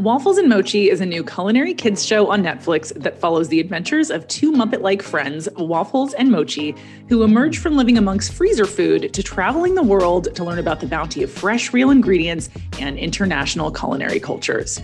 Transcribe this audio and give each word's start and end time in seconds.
Waffles 0.00 0.38
and 0.38 0.48
Mochi 0.48 0.88
is 0.88 1.02
a 1.02 1.06
new 1.06 1.22
culinary 1.22 1.74
kids 1.74 2.06
show 2.06 2.30
on 2.30 2.42
Netflix 2.42 2.90
that 2.94 3.20
follows 3.20 3.48
the 3.48 3.60
adventures 3.60 4.10
of 4.10 4.26
two 4.28 4.50
Muppet 4.50 4.80
like 4.80 5.02
friends, 5.02 5.46
Waffles 5.58 6.14
and 6.14 6.30
Mochi, 6.30 6.74
who 7.10 7.22
emerge 7.22 7.58
from 7.58 7.76
living 7.76 7.98
amongst 7.98 8.32
freezer 8.32 8.64
food 8.64 9.12
to 9.12 9.22
traveling 9.22 9.74
the 9.74 9.82
world 9.82 10.34
to 10.34 10.42
learn 10.42 10.58
about 10.58 10.80
the 10.80 10.86
bounty 10.86 11.22
of 11.22 11.30
fresh, 11.30 11.74
real 11.74 11.90
ingredients 11.90 12.48
and 12.78 12.98
international 12.98 13.70
culinary 13.70 14.18
cultures. 14.18 14.80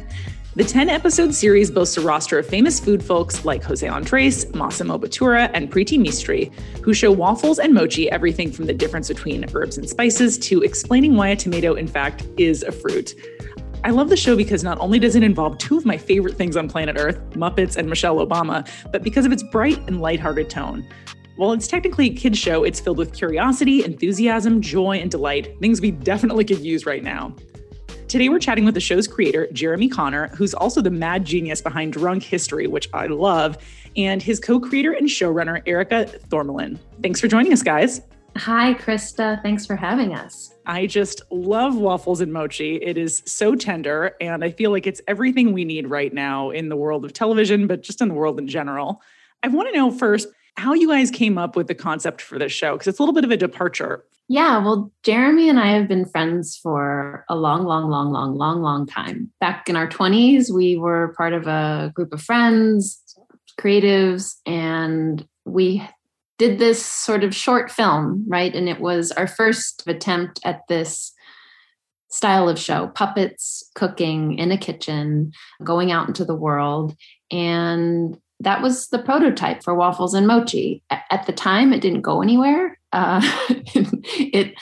The 0.55 0.65
10 0.65 0.91
episode 0.91 1.35
series 1.35 1.71
boasts 1.71 1.97
a 1.97 2.03
roster 2.03 2.39
of 2.39 2.47
famous 2.47 2.79
food 2.79 3.03
folks 3.03 3.47
like 3.47 3.63
Jose 3.63 3.89
Andres, 3.89 4.55
Massimo 4.55 4.99
Bottura, 4.99 5.51
and 5.55 5.73
Preeti 5.73 5.99
Mistry, 5.99 6.53
who 6.83 6.93
show 6.93 7.11
waffles 7.11 7.59
and 7.59 7.73
mochi 7.73 8.11
everything 8.11 8.53
from 8.53 8.67
the 8.67 8.75
difference 8.75 9.09
between 9.09 9.47
herbs 9.55 9.79
and 9.79 9.89
spices 9.89 10.37
to 10.41 10.61
explaining 10.61 11.17
why 11.17 11.29
a 11.29 11.37
tomato, 11.37 11.73
in 11.73 11.87
fact, 11.87 12.27
is 12.37 12.63
a 12.63 12.73
fruit. 12.73 13.15
I 13.85 13.91
love 13.91 14.09
the 14.09 14.17
show 14.17 14.37
because 14.37 14.65
not 14.65 14.79
only 14.81 14.99
does 14.99 15.15
it 15.17 15.23
involve 15.23 15.59
two 15.59 15.77
of 15.77 15.85
my 15.85 15.97
favorite 15.97 16.37
things 16.37 16.57
on 16.57 16.69
planet 16.69 16.97
Earth, 16.99 17.19
Muppets 17.31 17.77
and 17.77 17.89
Michelle 17.89 18.17
Obama, 18.17 18.69
but 18.91 19.03
because 19.03 19.27
of 19.27 19.33
its 19.33 19.43
bright 19.43 19.79
and 19.87 20.01
lighthearted 20.01 20.51
tone. 20.51 20.87
While 21.37 21.53
it's 21.53 21.69
technically 21.69 22.11
a 22.11 22.15
kid's 22.15 22.39
show, 22.39 22.65
it's 22.65 22.81
filled 22.81 22.99
with 22.99 23.13
curiosity, 23.13 23.85
enthusiasm, 23.85 24.61
joy, 24.63 24.99
and 24.99 25.11
delight, 25.11 25.59
things 25.61 25.81
we 25.81 25.91
definitely 25.91 26.45
could 26.45 26.61
use 26.61 26.87
right 26.87 27.03
now. 27.03 27.35
Today, 28.09 28.29
we're 28.29 28.39
chatting 28.39 28.65
with 28.65 28.75
the 28.75 28.81
show's 28.81 29.07
creator, 29.07 29.49
Jeremy 29.53 29.89
Konner, 29.89 30.29
who's 30.29 30.55
also 30.55 30.81
the 30.81 30.91
mad 30.91 31.25
genius 31.25 31.61
behind 31.61 31.93
Drunk 31.93 32.23
History, 32.23 32.67
which 32.67 32.89
I 32.95 33.07
love, 33.07 33.59
and 33.97 34.23
his 34.23 34.41
co 34.41 34.59
creator 34.59 34.93
and 34.93 35.09
showrunner, 35.09 35.63
Erika 35.67 36.07
Thormahlen. 36.29 36.79
Thanks 37.03 37.21
for 37.21 37.29
joining 37.29 37.53
us, 37.53 37.63
guys. 37.63 38.01
Hi, 38.37 38.75
Krista. 38.75 39.43
Thanks 39.43 39.67
for 39.67 39.77
having 39.77 40.15
us. 40.15 40.56
I 40.67 40.87
just 40.87 41.23
love 41.31 41.77
waffles 41.77 42.21
and 42.21 42.33
mochi. 42.33 42.77
It 42.77 42.99
is 42.99 43.23
so 43.25 43.55
tender, 43.55 44.17
and 44.21 44.45
I 44.45 44.51
feel 44.51 44.73
like 44.73 44.87
it's 44.87 45.01
everything 45.07 45.53
we 45.53 45.65
need 45.65 45.89
right 45.89 46.13
now 46.13 46.51
in 46.51 46.69
the 46.69 46.77
world 46.77 47.05
of 47.05 47.13
television, 47.13 47.67
but 47.67 47.83
just 47.83 48.01
in 48.01 48.09
the 48.09 48.15
world 48.15 48.39
in 48.39 48.49
general. 48.49 49.01
I 49.43 49.49
want 49.49 49.69
to 49.69 49.77
know 49.77 49.91
first 49.91 50.29
how 50.57 50.73
you 50.73 50.89
guys 50.89 51.11
came 51.11 51.39
up 51.39 51.55
with 51.55 51.69
the 51.69 51.75
concept 51.75 52.21
for 52.21 52.39
this 52.39 52.53
show, 52.53 52.73
because 52.73 52.89
it's 52.89 52.99
a 52.99 53.03
little 53.03 53.15
bit 53.15 53.25
of 53.25 53.31
a 53.31 53.37
departure. 53.37 54.05
Yeah, 54.29 54.59
well, 54.59 54.91
Jeremy 55.05 55.49
and 55.49 55.61
I 55.61 55.69
have 55.69 55.87
been 55.87 56.05
friends 56.05 56.59
for 56.61 57.25
a 57.29 57.37
long, 57.37 57.65
long, 57.65 57.89
long, 57.89 58.11
long, 58.11 58.37
long, 58.37 58.61
long 58.61 58.87
time. 58.87 59.31
Back 59.39 59.69
in 59.69 59.77
our 59.77 59.87
20s, 59.87 60.53
we 60.53 60.77
were 60.77 61.15
part 61.17 61.33
of 61.33 61.47
a 61.47 61.93
group 61.95 62.13
of 62.13 62.21
friends, 62.21 63.01
creatives, 63.61 64.35
and 64.45 65.25
we 65.45 65.87
did 66.39 66.59
this 66.59 66.85
sort 66.85 67.25
of 67.25 67.35
short 67.35 67.71
film, 67.71 68.25
right? 68.29 68.55
And 68.55 68.69
it 68.69 68.81
was 68.81 69.13
our 69.13 69.27
first 69.27 69.83
attempt 69.87 70.41
at 70.45 70.61
this 70.69 71.13
style 72.09 72.49
of 72.49 72.59
show 72.59 72.89
puppets, 72.89 73.71
cooking 73.75 74.39
in 74.39 74.53
a 74.53 74.59
kitchen, 74.59 75.33
going 75.65 75.93
out 75.93 76.09
into 76.09 76.25
the 76.25 76.35
world. 76.35 76.97
And 77.31 78.19
that 78.41 78.63
was 78.63 78.89
the 78.89 78.99
prototype 78.99 79.63
for 79.63 79.75
waffles 79.75 80.15
and 80.15 80.27
mochi. 80.27 80.83
At 80.91 81.27
the 81.27 81.33
time, 81.33 81.73
it 81.73 81.81
didn't 81.81 82.03
go 82.03 82.23
anywhere. 82.23 82.76
Uh, 82.93 83.21
it 83.49 84.55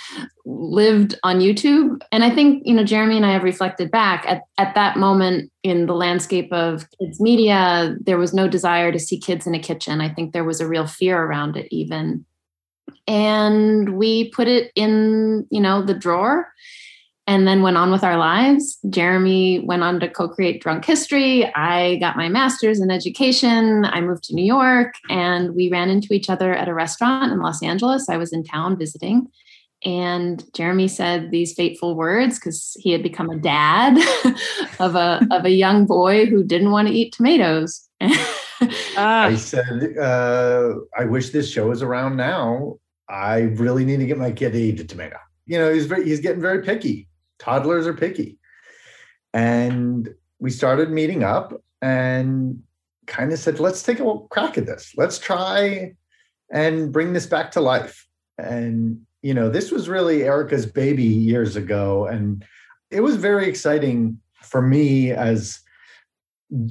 lived 0.44 1.18
on 1.22 1.40
YouTube. 1.40 2.00
And 2.12 2.24
I 2.24 2.30
think, 2.30 2.62
you 2.66 2.74
know, 2.74 2.84
Jeremy 2.84 3.16
and 3.16 3.26
I 3.26 3.32
have 3.32 3.44
reflected 3.44 3.90
back 3.90 4.24
at, 4.26 4.42
at 4.58 4.74
that 4.74 4.96
moment 4.96 5.50
in 5.62 5.86
the 5.86 5.94
landscape 5.94 6.52
of 6.52 6.86
kids 6.98 7.20
media, 7.20 7.96
there 8.00 8.18
was 8.18 8.34
no 8.34 8.48
desire 8.48 8.92
to 8.92 8.98
see 8.98 9.18
kids 9.18 9.46
in 9.46 9.54
a 9.54 9.58
kitchen. 9.58 10.00
I 10.00 10.08
think 10.08 10.32
there 10.32 10.44
was 10.44 10.60
a 10.60 10.68
real 10.68 10.86
fear 10.86 11.22
around 11.22 11.56
it, 11.56 11.68
even. 11.70 12.24
And 13.06 13.96
we 13.96 14.30
put 14.30 14.48
it 14.48 14.72
in, 14.74 15.46
you 15.50 15.60
know, 15.60 15.82
the 15.82 15.94
drawer 15.94 16.48
and 17.26 17.48
then 17.48 17.62
went 17.62 17.76
on 17.76 17.90
with 17.90 18.04
our 18.04 18.18
lives. 18.18 18.78
Jeremy 18.90 19.60
went 19.60 19.82
on 19.82 19.98
to 20.00 20.08
co 20.08 20.28
create 20.28 20.62
Drunk 20.62 20.84
History. 20.84 21.52
I 21.54 21.96
got 21.96 22.16
my 22.16 22.28
master's 22.28 22.80
in 22.80 22.90
education. 22.90 23.84
I 23.86 24.00
moved 24.00 24.24
to 24.24 24.34
New 24.34 24.44
York 24.44 24.94
and 25.08 25.54
we 25.54 25.70
ran 25.70 25.88
into 25.88 26.12
each 26.12 26.28
other 26.28 26.54
at 26.54 26.68
a 26.68 26.74
restaurant 26.74 27.32
in 27.32 27.40
Los 27.40 27.62
Angeles. 27.62 28.08
I 28.08 28.18
was 28.18 28.32
in 28.32 28.44
town 28.44 28.78
visiting. 28.78 29.28
And 29.86 30.44
Jeremy 30.54 30.88
said 30.88 31.30
these 31.30 31.52
fateful 31.54 31.94
words 31.94 32.38
because 32.38 32.74
he 32.78 32.90
had 32.90 33.02
become 33.02 33.28
a 33.28 33.38
dad 33.38 33.98
of 34.78 34.94
a 34.94 35.26
of 35.30 35.44
a 35.44 35.50
young 35.50 35.84
boy 35.84 36.26
who 36.26 36.42
didn't 36.42 36.70
want 36.70 36.88
to 36.88 36.94
eat 36.94 37.12
tomatoes. 37.12 37.88
Ah. 38.96 39.24
I 39.24 39.34
said, 39.34 39.98
uh, 39.98 40.74
"I 40.96 41.04
wish 41.04 41.30
this 41.30 41.50
show 41.50 41.68
was 41.68 41.82
around 41.82 42.16
now. 42.16 42.76
I 43.10 43.40
really 43.40 43.84
need 43.84 43.98
to 43.98 44.06
get 44.06 44.16
my 44.16 44.30
kid 44.30 44.52
to 44.52 44.58
eat 44.58 44.80
a 44.80 44.84
tomato." 44.84 45.16
You 45.44 45.58
know, 45.58 45.74
he's 45.74 45.86
very, 45.86 46.04
he's 46.04 46.20
getting 46.20 46.40
very 46.40 46.62
picky 46.62 47.08
toddlers 47.44 47.86
are 47.86 47.94
picky. 47.94 48.38
And 49.32 50.08
we 50.38 50.50
started 50.50 50.90
meeting 50.90 51.22
up 51.22 51.52
and 51.82 52.62
kind 53.06 53.32
of 53.32 53.38
said, 53.38 53.60
let's 53.60 53.82
take 53.82 54.00
a 54.00 54.18
crack 54.30 54.56
at 54.56 54.66
this. 54.66 54.94
Let's 54.96 55.18
try 55.18 55.94
and 56.50 56.92
bring 56.92 57.12
this 57.12 57.26
back 57.26 57.50
to 57.52 57.60
life. 57.60 58.06
And, 58.38 59.02
you 59.22 59.34
know, 59.34 59.50
this 59.50 59.70
was 59.70 59.88
really 59.88 60.22
Erica's 60.22 60.66
baby 60.66 61.04
years 61.04 61.56
ago. 61.56 62.06
And 62.06 62.44
it 62.90 63.00
was 63.00 63.16
very 63.16 63.46
exciting 63.46 64.20
for 64.42 64.62
me 64.62 65.10
as 65.10 65.60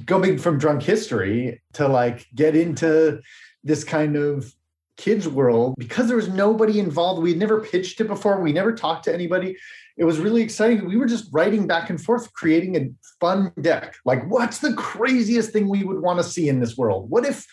going 0.04 0.38
from 0.38 0.58
drunk 0.58 0.82
history 0.82 1.62
to 1.74 1.86
like 1.86 2.26
get 2.34 2.56
into 2.56 3.20
this 3.62 3.84
kind 3.84 4.16
of 4.16 4.52
kids 4.96 5.28
world 5.28 5.74
because 5.78 6.06
there 6.06 6.16
was 6.16 6.28
nobody 6.28 6.78
involved. 6.78 7.22
We 7.22 7.30
had 7.30 7.38
never 7.38 7.60
pitched 7.60 8.00
it 8.00 8.08
before. 8.08 8.40
We 8.40 8.52
never 8.52 8.72
talked 8.72 9.04
to 9.04 9.14
anybody 9.14 9.56
it 9.96 10.04
was 10.04 10.18
really 10.18 10.42
exciting. 10.42 10.86
We 10.86 10.96
were 10.96 11.06
just 11.06 11.28
writing 11.32 11.66
back 11.66 11.88
and 11.88 12.00
forth, 12.02 12.32
creating 12.32 12.76
a 12.76 12.90
fun 13.20 13.52
deck. 13.60 13.96
Like, 14.04 14.28
what's 14.28 14.58
the 14.58 14.74
craziest 14.74 15.52
thing 15.52 15.68
we 15.68 15.84
would 15.84 16.00
want 16.00 16.18
to 16.18 16.24
see 16.24 16.48
in 16.48 16.60
this 16.60 16.76
world? 16.76 17.08
What 17.10 17.24
if, 17.24 17.46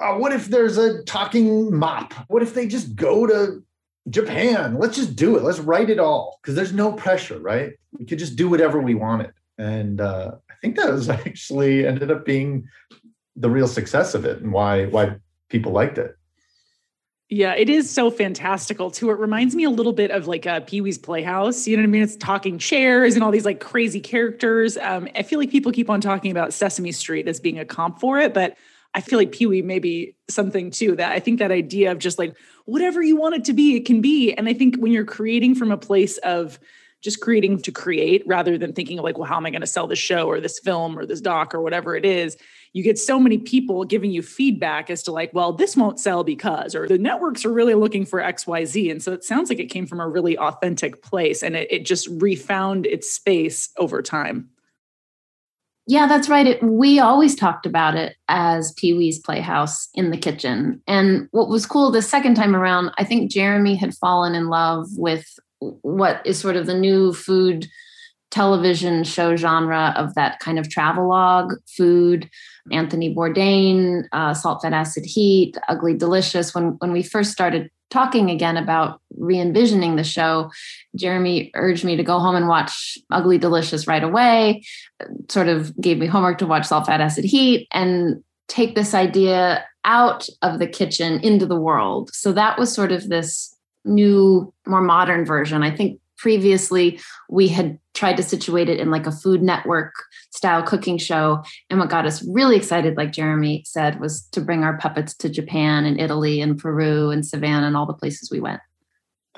uh, 0.00 0.14
what 0.14 0.32
if 0.32 0.46
there's 0.46 0.76
a 0.76 1.02
talking 1.04 1.74
mop? 1.74 2.14
What 2.28 2.42
if 2.42 2.54
they 2.54 2.66
just 2.66 2.96
go 2.96 3.26
to 3.26 3.62
Japan? 4.10 4.78
Let's 4.78 4.96
just 4.96 5.14
do 5.14 5.36
it. 5.36 5.44
Let's 5.44 5.60
write 5.60 5.88
it 5.88 6.00
all 6.00 6.40
because 6.42 6.56
there's 6.56 6.72
no 6.72 6.92
pressure, 6.92 7.38
right? 7.38 7.72
We 7.96 8.06
could 8.06 8.18
just 8.18 8.34
do 8.34 8.48
whatever 8.48 8.80
we 8.80 8.94
wanted. 8.94 9.32
And 9.56 10.00
uh, 10.00 10.32
I 10.50 10.54
think 10.60 10.76
that 10.76 10.92
was 10.92 11.08
actually 11.08 11.86
ended 11.86 12.10
up 12.10 12.24
being 12.24 12.66
the 13.36 13.50
real 13.50 13.68
success 13.68 14.14
of 14.14 14.24
it 14.24 14.42
and 14.42 14.52
why 14.52 14.86
why 14.86 15.14
people 15.48 15.70
liked 15.70 15.96
it. 15.98 16.16
Yeah, 17.30 17.54
it 17.54 17.68
is 17.68 17.90
so 17.90 18.10
fantastical 18.10 18.90
too. 18.90 19.10
It 19.10 19.18
reminds 19.18 19.54
me 19.54 19.64
a 19.64 19.70
little 19.70 19.92
bit 19.92 20.10
of 20.10 20.26
like 20.26 20.46
a 20.46 20.52
uh, 20.52 20.60
Pee 20.60 20.80
Wee's 20.80 20.96
Playhouse. 20.96 21.66
You 21.66 21.76
know 21.76 21.82
what 21.82 21.88
I 21.88 21.90
mean? 21.90 22.02
It's 22.02 22.16
talking 22.16 22.58
chairs 22.58 23.14
and 23.14 23.22
all 23.22 23.30
these 23.30 23.44
like 23.44 23.60
crazy 23.60 24.00
characters. 24.00 24.78
Um, 24.78 25.08
I 25.14 25.22
feel 25.22 25.38
like 25.38 25.50
people 25.50 25.70
keep 25.70 25.90
on 25.90 26.00
talking 26.00 26.30
about 26.30 26.54
Sesame 26.54 26.90
Street 26.90 27.28
as 27.28 27.38
being 27.38 27.58
a 27.58 27.66
comp 27.66 28.00
for 28.00 28.18
it, 28.18 28.32
but 28.32 28.56
I 28.94 29.02
feel 29.02 29.18
like 29.18 29.32
Pee 29.32 29.44
Wee 29.44 29.60
may 29.60 29.78
be 29.78 30.16
something 30.30 30.70
too. 30.70 30.96
That 30.96 31.12
I 31.12 31.20
think 31.20 31.38
that 31.40 31.50
idea 31.50 31.92
of 31.92 31.98
just 31.98 32.18
like 32.18 32.34
whatever 32.64 33.02
you 33.02 33.16
want 33.16 33.34
it 33.34 33.44
to 33.44 33.52
be, 33.52 33.76
it 33.76 33.84
can 33.84 34.00
be. 34.00 34.32
And 34.32 34.48
I 34.48 34.54
think 34.54 34.76
when 34.76 34.90
you're 34.90 35.04
creating 35.04 35.54
from 35.54 35.70
a 35.70 35.76
place 35.76 36.16
of 36.18 36.58
just 37.02 37.20
creating 37.20 37.60
to 37.62 37.70
create 37.70 38.22
rather 38.26 38.56
than 38.56 38.72
thinking 38.72 38.98
of 38.98 39.04
like, 39.04 39.18
well, 39.18 39.28
how 39.28 39.36
am 39.36 39.44
I 39.44 39.50
going 39.50 39.60
to 39.60 39.66
sell 39.66 39.86
this 39.86 39.98
show 39.98 40.26
or 40.26 40.40
this 40.40 40.58
film 40.58 40.98
or 40.98 41.04
this 41.04 41.20
doc 41.20 41.54
or 41.54 41.60
whatever 41.60 41.94
it 41.94 42.06
is? 42.06 42.38
You 42.78 42.84
get 42.84 42.96
so 42.96 43.18
many 43.18 43.38
people 43.38 43.82
giving 43.84 44.12
you 44.12 44.22
feedback 44.22 44.88
as 44.88 45.02
to 45.02 45.10
like, 45.10 45.34
well, 45.34 45.52
this 45.52 45.76
won't 45.76 45.98
sell 45.98 46.22
because, 46.22 46.76
or 46.76 46.86
the 46.86 46.96
networks 46.96 47.44
are 47.44 47.52
really 47.52 47.74
looking 47.74 48.06
for 48.06 48.20
XYZ. 48.20 48.88
And 48.88 49.02
so 49.02 49.12
it 49.12 49.24
sounds 49.24 49.50
like 49.50 49.58
it 49.58 49.66
came 49.66 49.84
from 49.84 49.98
a 49.98 50.06
really 50.06 50.38
authentic 50.38 51.02
place 51.02 51.42
and 51.42 51.56
it, 51.56 51.66
it 51.72 51.84
just 51.84 52.06
refound 52.06 52.86
its 52.86 53.10
space 53.10 53.70
over 53.78 54.00
time. 54.00 54.48
Yeah, 55.88 56.06
that's 56.06 56.28
right. 56.28 56.46
It, 56.46 56.62
we 56.62 57.00
always 57.00 57.34
talked 57.34 57.66
about 57.66 57.96
it 57.96 58.14
as 58.28 58.70
Pee 58.74 58.94
Wee's 58.94 59.18
Playhouse 59.18 59.88
in 59.94 60.12
the 60.12 60.16
kitchen. 60.16 60.80
And 60.86 61.26
what 61.32 61.48
was 61.48 61.66
cool 61.66 61.90
the 61.90 62.00
second 62.00 62.36
time 62.36 62.54
around, 62.54 62.92
I 62.96 63.02
think 63.02 63.28
Jeremy 63.28 63.74
had 63.74 63.96
fallen 63.96 64.36
in 64.36 64.50
love 64.50 64.86
with 64.96 65.26
what 65.58 66.24
is 66.24 66.38
sort 66.38 66.54
of 66.54 66.66
the 66.66 66.78
new 66.78 67.12
food 67.12 67.66
television 68.30 69.04
show 69.04 69.36
genre 69.36 69.94
of 69.96 70.14
that 70.14 70.38
kind 70.40 70.58
of 70.58 70.68
travelogue 70.68 71.54
food 71.66 72.28
Anthony 72.70 73.14
Bourdain, 73.14 74.04
uh, 74.12 74.34
Salt, 74.34 74.62
Fat, 74.62 74.72
Acid, 74.72 75.06
Heat, 75.06 75.56
Ugly 75.68 75.94
Delicious. 75.94 76.54
When 76.54 76.76
when 76.78 76.92
we 76.92 77.02
first 77.02 77.32
started 77.32 77.70
talking 77.90 78.30
again 78.30 78.58
about 78.58 79.00
re-envisioning 79.16 79.96
the 79.96 80.04
show, 80.04 80.50
Jeremy 80.94 81.50
urged 81.54 81.84
me 81.84 81.96
to 81.96 82.02
go 82.02 82.18
home 82.18 82.36
and 82.36 82.46
watch 82.48 82.98
Ugly 83.10 83.38
Delicious 83.38 83.86
right 83.86 84.04
away. 84.04 84.62
Sort 85.30 85.48
of 85.48 85.74
gave 85.80 85.98
me 85.98 86.06
homework 86.06 86.38
to 86.38 86.46
watch 86.46 86.66
Salt, 86.66 86.86
Fat, 86.86 87.00
Acid, 87.00 87.24
Heat, 87.24 87.66
and 87.72 88.22
take 88.48 88.74
this 88.74 88.94
idea 88.94 89.64
out 89.84 90.28
of 90.42 90.58
the 90.58 90.66
kitchen 90.66 91.20
into 91.20 91.46
the 91.46 91.58
world. 91.58 92.10
So 92.12 92.32
that 92.32 92.58
was 92.58 92.72
sort 92.72 92.92
of 92.92 93.08
this 93.08 93.54
new, 93.84 94.52
more 94.66 94.82
modern 94.82 95.24
version. 95.24 95.62
I 95.62 95.74
think 95.74 95.98
previously 96.18 97.00
we 97.30 97.48
had 97.48 97.78
tried 97.94 98.16
to 98.16 98.22
situate 98.22 98.68
it 98.68 98.78
in 98.78 98.90
like 98.90 99.06
a 99.06 99.12
food 99.12 99.42
network 99.42 99.94
style 100.30 100.62
cooking 100.62 100.98
show 100.98 101.42
and 101.70 101.78
what 101.78 101.90
got 101.90 102.06
us 102.06 102.26
really 102.28 102.56
excited 102.56 102.96
like 102.96 103.12
jeremy 103.12 103.62
said 103.64 104.00
was 104.00 104.22
to 104.28 104.40
bring 104.40 104.64
our 104.64 104.76
puppets 104.78 105.14
to 105.14 105.28
japan 105.28 105.84
and 105.84 106.00
italy 106.00 106.40
and 106.40 106.58
peru 106.58 107.10
and 107.10 107.26
savannah 107.26 107.66
and 107.66 107.76
all 107.76 107.86
the 107.86 107.94
places 107.94 108.30
we 108.30 108.40
went 108.40 108.60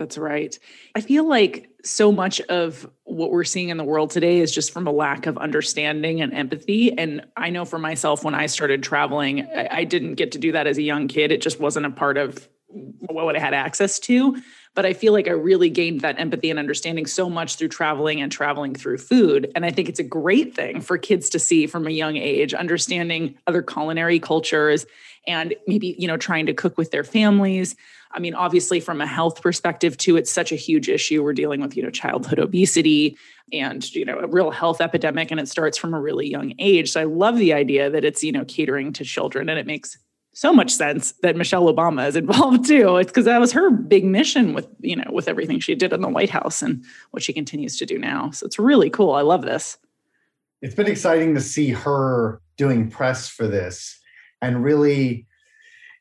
that's 0.01 0.17
right. 0.17 0.59
I 0.95 1.03
feel 1.03 1.29
like 1.29 1.69
so 1.85 2.11
much 2.11 2.41
of 2.43 2.89
what 3.05 3.31
we're 3.31 3.45
seeing 3.45 3.69
in 3.69 3.77
the 3.77 3.85
world 3.85 4.11
today 4.11 4.39
is 4.39 4.51
just 4.51 4.73
from 4.73 4.87
a 4.87 4.91
lack 4.91 5.27
of 5.27 5.37
understanding 5.37 6.23
and 6.23 6.33
empathy. 6.33 6.97
And 6.97 7.27
I 7.37 7.51
know 7.51 7.67
for 7.67 7.79
myself, 7.79 8.25
when 8.25 8.35
I 8.35 8.47
started 8.47 8.83
traveling, 8.83 9.47
I, 9.55 9.85
didn't 9.85 10.15
get 10.15 10.33
to 10.33 10.39
do 10.39 10.53
that 10.53 10.67
as 10.67 10.79
a 10.79 10.83
young 10.83 11.07
kid. 11.07 11.33
It 11.33 11.43
just 11.43 11.61
wasn't 11.61 11.85
a 11.85 11.91
part 11.91 12.17
of 12.17 12.49
what 12.69 13.37
I 13.37 13.41
had 13.41 13.53
access 13.53 13.99
to. 14.01 14.41
But 14.75 14.87
I 14.87 14.93
feel 14.93 15.13
like 15.13 15.27
I 15.27 15.33
really 15.33 15.69
gained 15.69 16.03
that 16.03 16.19
empathy 16.21 16.49
and 16.49 16.59
understanding 16.59 17.07
so 17.07 17.29
much 17.29 17.57
through 17.57 17.69
traveling 17.69 18.21
and 18.21 18.31
traveling 18.31 18.75
through 18.75 18.99
food. 18.99 19.51
And 19.55 19.67
I 19.67 19.71
think 19.71 19.89
it's 19.89 19.99
a 19.99 20.05
great 20.05 20.55
thing 20.55 20.81
for 20.81 20.97
kids 20.97 21.29
to 21.31 21.39
see 21.39 21.67
from 21.67 21.87
a 21.87 21.91
young 21.91 22.17
age, 22.17 22.55
understanding 22.55 23.37
other 23.47 23.63
culinary 23.63 24.21
cultures 24.21 24.87
and 25.27 25.55
maybe, 25.67 25.97
you 25.99 26.07
know, 26.07 26.17
trying 26.17 26.47
to 26.47 26.55
cook 26.55 26.79
with 26.79 26.93
their 26.93 27.05
families. 27.05 27.75
I 28.13 28.19
mean, 28.19 28.35
obviously, 28.35 28.81
from 28.81 29.01
a 29.01 29.07
health 29.07 29.43
perspective, 29.43 29.97
too, 29.97 30.17
it's 30.17 30.33
such 30.33 30.51
a 30.51 30.57
huge 30.57 30.89
issue. 30.89 31.23
We're 31.23 31.33
dealing 31.33 31.61
with, 31.61 31.77
you 31.77 31.83
know, 31.83 31.91
childhood 31.91 32.39
obesity 32.39 33.17
and, 33.53 33.93
you 33.95 34.05
know, 34.05 34.19
a 34.19 34.27
real 34.27 34.51
health 34.51 34.81
epidemic, 34.81 35.31
and 35.31 35.39
it 35.39 35.49
starts 35.49 35.79
from 35.79 35.95
a 35.95 36.01
really 36.01 36.29
young 36.29 36.55
age. 36.59 36.91
So 36.91 37.01
I 37.01 37.05
love 37.05 37.37
the 37.37 37.53
idea 37.53 37.91
that 37.91 38.05
it's, 38.05 38.25
you 38.25 38.33
know, 38.33 38.45
catering 38.45 38.93
to 38.95 39.05
children 39.05 39.49
and 39.49 39.59
it 39.59 39.67
makes 39.67 39.99
so 40.41 40.55
much 40.55 40.71
sense 40.71 41.13
that 41.21 41.37
Michelle 41.37 41.71
Obama 41.71 42.09
is 42.09 42.17
involved 42.17 42.67
too. 42.67 42.97
It's 42.97 43.11
because 43.11 43.27
that 43.27 43.39
was 43.41 43.53
her 43.53 43.69
big 43.69 44.07
mission 44.07 44.55
with, 44.55 44.67
you 44.81 44.97
know, 44.97 45.05
with 45.13 45.29
everything 45.29 45.61
she 45.61 45.75
did 45.75 45.93
in 45.93 46.01
the 46.01 46.09
White 46.09 46.31
House 46.31 46.63
and 46.63 46.83
what 47.11 47.23
she 47.23 47.35
continues 47.35 47.77
to 47.77 47.85
do 47.85 47.99
now. 47.99 48.31
So 48.31 48.47
it's 48.47 48.59
really 48.59 48.89
cool. 48.89 49.13
I 49.13 49.21
love 49.21 49.43
this. 49.43 49.77
It's 50.63 50.75
been 50.75 50.87
exciting 50.87 51.35
to 51.35 51.43
see 51.43 51.69
her 51.69 52.41
doing 52.57 52.89
press 52.89 53.29
for 53.29 53.47
this 53.47 54.01
and 54.41 54.65
really, 54.65 55.27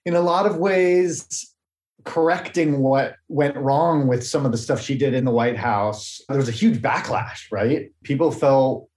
in 0.06 0.16
a 0.16 0.22
lot 0.22 0.46
of 0.46 0.56
ways, 0.56 1.54
correcting 2.06 2.80
what 2.80 3.18
went 3.28 3.58
wrong 3.58 4.08
with 4.08 4.26
some 4.26 4.46
of 4.46 4.54
the 4.54 4.58
stuff 4.58 4.80
she 4.82 4.98
did 4.98 5.14
in 5.14 5.26
the 5.26 5.32
White 5.32 5.58
House. 5.58 6.22
There 6.30 6.38
was 6.38 6.48
a 6.48 6.54
huge 6.54 6.82
backlash, 6.82 7.52
right? 7.52 7.92
People 8.04 8.32
felt 8.32 8.89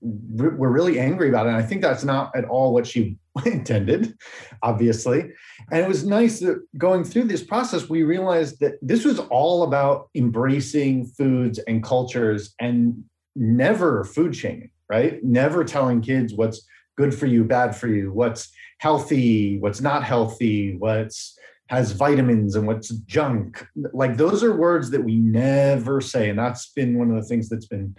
were 0.00 0.70
really 0.70 0.98
angry 0.98 1.28
about 1.28 1.46
it. 1.46 1.50
And 1.50 1.58
I 1.58 1.62
think 1.62 1.82
that's 1.82 2.04
not 2.04 2.34
at 2.36 2.44
all 2.44 2.72
what 2.72 2.86
she 2.86 3.16
intended, 3.46 4.14
obviously. 4.62 5.30
And 5.70 5.80
it 5.80 5.88
was 5.88 6.04
nice 6.04 6.40
that 6.40 6.62
going 6.78 7.04
through 7.04 7.24
this 7.24 7.42
process, 7.42 7.88
we 7.88 8.02
realized 8.02 8.60
that 8.60 8.74
this 8.82 9.04
was 9.04 9.18
all 9.18 9.62
about 9.62 10.08
embracing 10.14 11.06
foods 11.06 11.58
and 11.60 11.82
cultures 11.82 12.54
and 12.60 13.04
never 13.34 14.04
food 14.04 14.36
shaming, 14.36 14.70
right? 14.88 15.22
Never 15.22 15.64
telling 15.64 16.00
kids 16.02 16.34
what's 16.34 16.66
good 16.96 17.14
for 17.14 17.26
you, 17.26 17.44
bad 17.44 17.74
for 17.74 17.88
you, 17.88 18.12
what's 18.12 18.52
healthy, 18.78 19.58
what's 19.58 19.80
not 19.80 20.04
healthy, 20.04 20.76
what's 20.76 21.38
has 21.68 21.92
vitamins 21.92 22.54
and 22.54 22.66
what's 22.66 22.90
junk. 23.06 23.66
Like 23.94 24.18
those 24.18 24.44
are 24.44 24.54
words 24.54 24.90
that 24.90 25.02
we 25.02 25.16
never 25.16 26.02
say. 26.02 26.28
And 26.28 26.38
that's 26.38 26.70
been 26.72 26.98
one 26.98 27.10
of 27.10 27.16
the 27.16 27.26
things 27.26 27.48
that's 27.48 27.66
been 27.66 27.96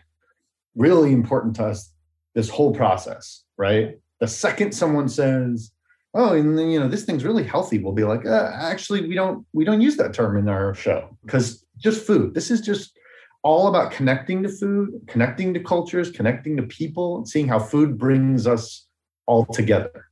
really 0.75 1.11
important 1.11 1.55
to 1.57 1.65
us 1.65 1.91
this 2.35 2.49
whole 2.49 2.73
process, 2.73 3.43
right? 3.57 3.99
The 4.19 4.27
second 4.27 4.73
someone 4.73 5.09
says, 5.09 5.71
"Oh, 6.13 6.33
and 6.33 6.59
you 6.71 6.79
know, 6.79 6.87
this 6.87 7.05
thing's 7.05 7.25
really 7.25 7.43
healthy," 7.43 7.79
we'll 7.79 7.93
be 7.93 8.03
like, 8.03 8.25
uh, 8.25 8.51
"Actually, 8.53 9.07
we 9.07 9.15
don't 9.15 9.45
we 9.53 9.65
don't 9.65 9.81
use 9.81 9.97
that 9.97 10.13
term 10.13 10.37
in 10.37 10.49
our 10.49 10.73
show 10.73 11.17
because 11.23 11.65
just 11.77 12.05
food. 12.05 12.33
This 12.33 12.49
is 12.51 12.61
just 12.61 12.97
all 13.43 13.67
about 13.67 13.91
connecting 13.91 14.41
to 14.43 14.49
food, 14.49 15.01
connecting 15.07 15.53
to 15.53 15.59
cultures, 15.59 16.09
connecting 16.09 16.55
to 16.57 16.63
people, 16.63 17.17
and 17.17 17.27
seeing 17.27 17.47
how 17.47 17.59
food 17.59 17.97
brings 17.97 18.47
us 18.47 18.87
all 19.25 19.45
together." 19.45 20.07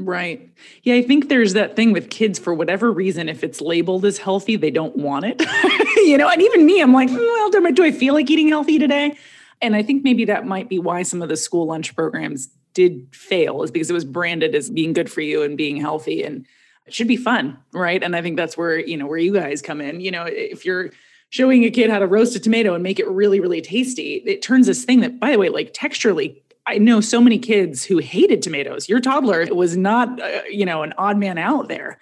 Right. 0.00 0.50
Yeah, 0.82 0.94
I 0.94 1.02
think 1.02 1.28
there's 1.28 1.52
that 1.52 1.76
thing 1.76 1.92
with 1.92 2.10
kids 2.10 2.38
for 2.38 2.54
whatever 2.54 2.90
reason, 2.92 3.28
if 3.28 3.44
it's 3.44 3.60
labeled 3.60 4.04
as 4.04 4.18
healthy, 4.18 4.56
they 4.56 4.70
don't 4.70 4.96
want 4.96 5.26
it. 5.26 5.40
you 5.96 6.16
know, 6.16 6.28
and 6.28 6.40
even 6.40 6.66
me, 6.66 6.80
I'm 6.80 6.92
like, 6.92 7.10
well, 7.10 7.50
do 7.50 7.84
I 7.84 7.92
feel 7.92 8.14
like 8.14 8.30
eating 8.30 8.48
healthy 8.48 8.78
today? 8.78 9.16
And 9.62 9.76
I 9.76 9.82
think 9.82 10.04
maybe 10.04 10.24
that 10.24 10.46
might 10.46 10.68
be 10.68 10.78
why 10.78 11.02
some 11.02 11.22
of 11.22 11.28
the 11.28 11.36
school 11.36 11.66
lunch 11.66 11.94
programs 11.94 12.48
did 12.72 13.06
fail, 13.14 13.62
is 13.62 13.70
because 13.70 13.90
it 13.90 13.94
was 13.94 14.04
branded 14.04 14.54
as 14.54 14.70
being 14.70 14.92
good 14.92 15.10
for 15.10 15.20
you 15.20 15.42
and 15.42 15.56
being 15.56 15.76
healthy. 15.76 16.22
And 16.22 16.46
it 16.86 16.94
should 16.94 17.08
be 17.08 17.16
fun, 17.16 17.58
right? 17.72 18.02
And 18.02 18.16
I 18.16 18.22
think 18.22 18.36
that's 18.36 18.56
where, 18.56 18.78
you 18.78 18.96
know, 18.96 19.06
where 19.06 19.18
you 19.18 19.32
guys 19.32 19.60
come 19.60 19.80
in. 19.80 20.00
You 20.00 20.10
know, 20.10 20.24
if 20.26 20.64
you're 20.64 20.90
showing 21.30 21.64
a 21.64 21.70
kid 21.70 21.90
how 21.90 21.98
to 21.98 22.06
roast 22.06 22.34
a 22.36 22.40
tomato 22.40 22.74
and 22.74 22.82
make 22.82 22.98
it 22.98 23.08
really, 23.08 23.40
really 23.40 23.60
tasty, 23.60 24.22
it 24.26 24.42
turns 24.42 24.66
this 24.66 24.84
thing 24.84 25.00
that, 25.00 25.20
by 25.20 25.32
the 25.32 25.38
way, 25.38 25.48
like 25.48 25.74
texturally 25.74 26.40
I 26.66 26.78
know 26.78 27.00
so 27.00 27.20
many 27.20 27.38
kids 27.38 27.84
who 27.84 27.98
hated 27.98 28.42
tomatoes. 28.42 28.88
Your 28.88 29.00
toddler 29.00 29.46
was 29.52 29.76
not, 29.76 30.20
uh, 30.20 30.42
you 30.48 30.64
know, 30.64 30.82
an 30.82 30.92
odd 30.98 31.16
man 31.16 31.38
out 31.38 31.68
there. 31.68 31.98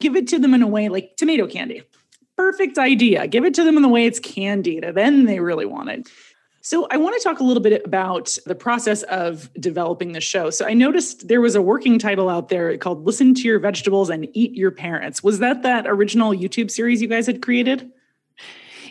Give 0.00 0.16
it 0.16 0.26
to 0.28 0.38
them 0.38 0.54
in 0.54 0.62
a 0.62 0.66
way 0.66 0.88
like 0.88 1.16
tomato 1.16 1.46
candy. 1.46 1.82
Perfect 2.36 2.78
idea. 2.78 3.26
Give 3.26 3.44
it 3.44 3.54
to 3.54 3.64
them 3.64 3.76
in 3.76 3.82
the 3.82 3.88
way 3.88 4.06
it's 4.06 4.20
candied, 4.20 4.84
and 4.84 4.96
then 4.96 5.24
they 5.24 5.40
really 5.40 5.66
want 5.66 5.90
it. 5.90 6.08
So, 6.60 6.86
I 6.90 6.96
want 6.96 7.16
to 7.16 7.26
talk 7.26 7.40
a 7.40 7.44
little 7.44 7.62
bit 7.62 7.82
about 7.84 8.36
the 8.44 8.54
process 8.54 9.02
of 9.04 9.50
developing 9.54 10.12
the 10.12 10.20
show. 10.20 10.50
So, 10.50 10.66
I 10.66 10.74
noticed 10.74 11.28
there 11.28 11.40
was 11.40 11.54
a 11.54 11.62
working 11.62 11.98
title 11.98 12.28
out 12.28 12.48
there 12.48 12.76
called 12.76 13.06
Listen 13.06 13.34
to 13.34 13.42
Your 13.42 13.58
Vegetables 13.58 14.10
and 14.10 14.28
Eat 14.34 14.54
Your 14.54 14.70
Parents. 14.70 15.22
Was 15.22 15.38
that 15.38 15.62
that 15.62 15.86
original 15.86 16.32
YouTube 16.32 16.70
series 16.70 17.00
you 17.02 17.08
guys 17.08 17.26
had 17.26 17.42
created? 17.42 17.90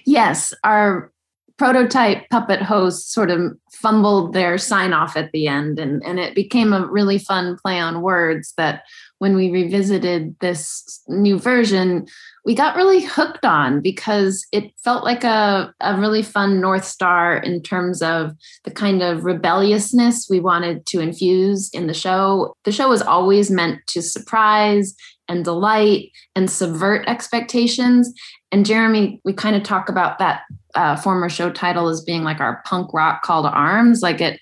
Yes. 0.05 0.53
Our 0.63 1.11
prototype 1.57 2.29
puppet 2.29 2.61
hosts 2.61 3.11
sort 3.11 3.31
of 3.31 3.41
fumbled 3.71 4.33
their 4.33 4.57
sign 4.57 4.93
off 4.93 5.17
at 5.17 5.31
the 5.31 5.47
end 5.47 5.79
and, 5.79 6.03
and 6.05 6.19
it 6.19 6.35
became 6.35 6.71
a 6.71 6.85
really 6.85 7.17
fun 7.17 7.57
play 7.57 7.79
on 7.79 8.01
words 8.01 8.53
that 8.57 8.83
when 9.17 9.35
we 9.35 9.49
revisited 9.49 10.35
this 10.39 11.01
new 11.07 11.39
version 11.39 12.05
we 12.47 12.55
got 12.55 12.77
really 12.77 13.03
hooked 13.03 13.43
on 13.43 13.81
because 13.81 14.47
it 14.53 14.71
felt 14.81 15.03
like 15.03 15.25
a, 15.25 15.73
a 15.81 15.99
really 15.99 16.23
fun 16.23 16.61
north 16.61 16.85
star 16.85 17.35
in 17.35 17.61
terms 17.61 18.01
of 18.01 18.31
the 18.63 18.71
kind 18.71 19.01
of 19.01 19.25
rebelliousness 19.25 20.27
we 20.29 20.39
wanted 20.39 20.85
to 20.85 21.01
infuse 21.01 21.69
in 21.73 21.87
the 21.87 21.93
show. 21.93 22.55
The 22.63 22.71
show 22.71 22.87
was 22.87 23.01
always 23.01 23.51
meant 23.51 23.85
to 23.87 24.01
surprise 24.01 24.95
and 25.27 25.43
delight 25.43 26.11
and 26.37 26.49
subvert 26.49 27.05
expectations. 27.05 28.13
And 28.53 28.65
jeremy 28.65 29.19
we 29.25 29.33
kind 29.33 29.57
of 29.57 29.63
talk 29.63 29.89
about 29.89 30.17
that 30.19 30.43
uh, 30.77 30.95
former 30.95 31.27
show 31.27 31.49
title 31.49 31.87
as 31.87 32.01
being 32.01 32.23
like 32.23 32.39
our 32.39 32.61
punk 32.65 32.93
rock 32.93 33.23
call 33.23 33.41
to 33.41 33.49
arms 33.49 34.01
like 34.01 34.21
it 34.21 34.39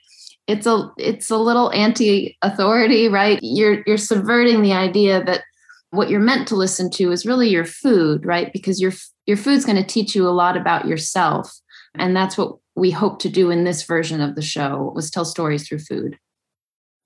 it's 0.48 0.68
a 0.68 0.92
it's 0.98 1.32
a 1.32 1.38
little 1.38 1.72
anti-authority 1.72 3.08
right? 3.08 3.40
You're 3.42 3.84
you're 3.88 3.98
subverting 3.98 4.62
the 4.62 4.74
idea 4.74 5.24
that 5.24 5.42
what 5.92 6.10
you're 6.10 6.20
meant 6.20 6.48
to 6.50 6.56
listen 6.56 6.92
to 6.92 7.12
is 7.12 7.26
really 7.26 7.50
your 7.50 7.66
food 7.66 8.26
right? 8.26 8.52
Because 8.54 8.80
your 8.80 8.92
your 9.26 9.38
food's 9.38 9.66
going 9.66 9.82
to 9.82 9.88
teach 9.88 10.14
you 10.16 10.28
a 10.28 10.30
lot 10.30 10.56
about 10.56 10.88
yourself. 10.88 11.52
And 11.96 12.16
that's 12.16 12.38
what 12.38 12.58
we 12.76 12.92
hope 12.92 13.20
to 13.20 13.30
do 13.30 13.50
in 13.50 13.64
this 13.64 13.84
version 13.84 14.22
of 14.22 14.36
the 14.36 14.42
show 14.42 14.92
was 14.94 15.10
tell 15.10 15.26
stories 15.26 15.68
through 15.68 15.80
food. 15.80 16.20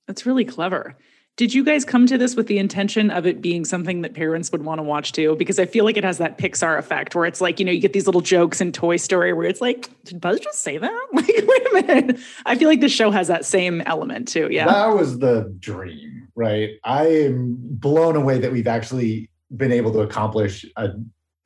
That's 0.08 0.25
really 0.25 0.46
clever 0.46 0.98
did 1.39 1.53
you 1.53 1.63
guys 1.63 1.86
come 1.86 2.05
to 2.05 2.17
this 2.17 2.36
with 2.36 2.48
the 2.48 2.60
intention 2.60 3.10
of 3.10 3.25
it 3.25 3.41
being 3.41 3.63
something 3.63 4.01
that 4.01 4.13
parents 4.13 4.51
would 4.51 4.65
want 4.65 4.77
to 4.77 4.84
watch 4.84 5.13
too? 5.13 5.38
Because 5.38 5.58
I 5.58 5.65
feel 5.65 5.86
like 5.86 5.96
it 5.96 6.03
has 6.03 6.17
that 6.17 6.38
Pixar 6.38 6.77
effect 6.77 7.15
where 7.15 7.25
it's 7.25 7.39
like, 7.39 7.60
you 7.60 7.65
know, 7.65 7.72
you 7.72 7.79
get 7.79 7.93
these 7.93 8.08
little 8.08 8.19
jokes 8.19 8.60
in 8.60 8.74
Toy 8.74 8.98
Story 8.98 9.31
where 9.31 9.48
it's 9.48 9.62
like, 9.62 9.89
did 10.03 10.19
Buzz 10.19 10.41
just 10.41 10.62
say 10.62 10.77
that? 10.77 11.08
Like, 11.13 11.27
wait 11.27 11.67
a 11.67 11.74
minute. 11.74 12.19
I 12.46 12.58
feel 12.58 12.67
like 12.67 12.81
the 12.81 12.89
show 12.89 13.10
has 13.10 13.29
that 13.29 13.46
same 13.46 13.79
element 13.86 14.27
too. 14.27 14.50
Yeah. 14.51 14.65
That 14.65 14.88
was 14.88 15.19
the 15.19 15.55
dream, 15.60 16.27
right? 16.36 16.72
I 16.84 17.05
am 17.05 17.55
blown 17.58 18.17
away 18.17 18.39
that 18.39 18.51
we've 18.51 18.67
actually 18.67 19.29
been 19.55 19.72
able 19.72 19.93
to 19.93 20.01
accomplish 20.01 20.65
a 20.75 20.89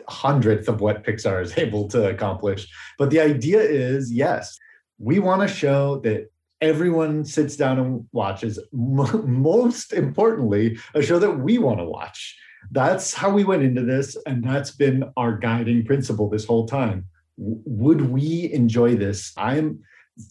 hundredth 0.09 0.67
of 0.69 0.81
what 0.81 1.03
Pixar 1.03 1.43
is 1.43 1.55
able 1.57 1.87
to 1.89 2.09
accomplish. 2.09 2.67
But 2.97 3.11
the 3.11 3.19
idea 3.19 3.61
is 3.61 4.11
yes, 4.11 4.57
we 4.97 5.19
want 5.19 5.43
to 5.43 5.47
show 5.47 5.99
that 5.99 6.31
everyone 6.63 7.25
sits 7.25 7.57
down 7.57 7.77
and 7.77 8.07
watches. 8.13 8.57
Most 8.71 9.91
importantly, 9.93 10.77
a 10.95 11.03
show 11.03 11.19
that 11.19 11.39
we 11.39 11.57
want 11.57 11.79
to 11.79 11.85
watch. 11.85 12.35
That's 12.71 13.13
how 13.13 13.29
we 13.29 13.43
went 13.43 13.63
into 13.63 13.83
this, 13.83 14.15
and 14.25 14.41
that's 14.41 14.71
been 14.71 15.03
our 15.17 15.37
guiding 15.37 15.85
principle 15.85 16.29
this 16.29 16.45
whole 16.45 16.65
time. 16.65 17.05
Would 17.37 18.09
we 18.09 18.49
enjoy 18.53 18.95
this? 18.95 19.33
I 19.35 19.57
am 19.57 19.83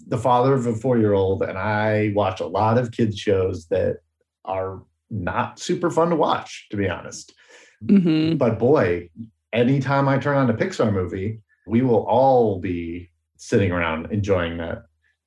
the 0.07 0.17
father 0.17 0.55
of 0.55 0.67
a 0.67 0.75
four 0.75 0.97
year 0.99 1.13
old, 1.13 1.43
and 1.43 1.59
I 1.59 2.13
watch 2.15 2.41
a 2.41 2.47
lot 2.47 2.79
of 2.79 2.93
kids' 2.93 3.19
shows 3.19 3.67
that 3.67 3.99
are 4.47 4.83
not 5.11 5.59
super 5.59 5.91
fun 5.91 6.09
to 6.09 6.17
watch, 6.17 6.69
to 6.71 6.77
be 6.79 6.89
honest. 6.89 7.35
Mm-hmm. 7.85 8.39
But 8.39 8.59
boy, 8.59 9.11
anytime 9.53 10.09
I 10.09 10.17
turn 10.17 10.39
on 10.39 10.49
a 10.49 10.55
Pixar 10.55 10.91
movie, 10.91 11.41
we 11.67 11.83
will 11.83 12.07
all 12.07 12.59
be 12.59 13.11
sitting 13.37 13.73
around 13.73 14.11
enjoying 14.11 14.57
that 14.57 14.85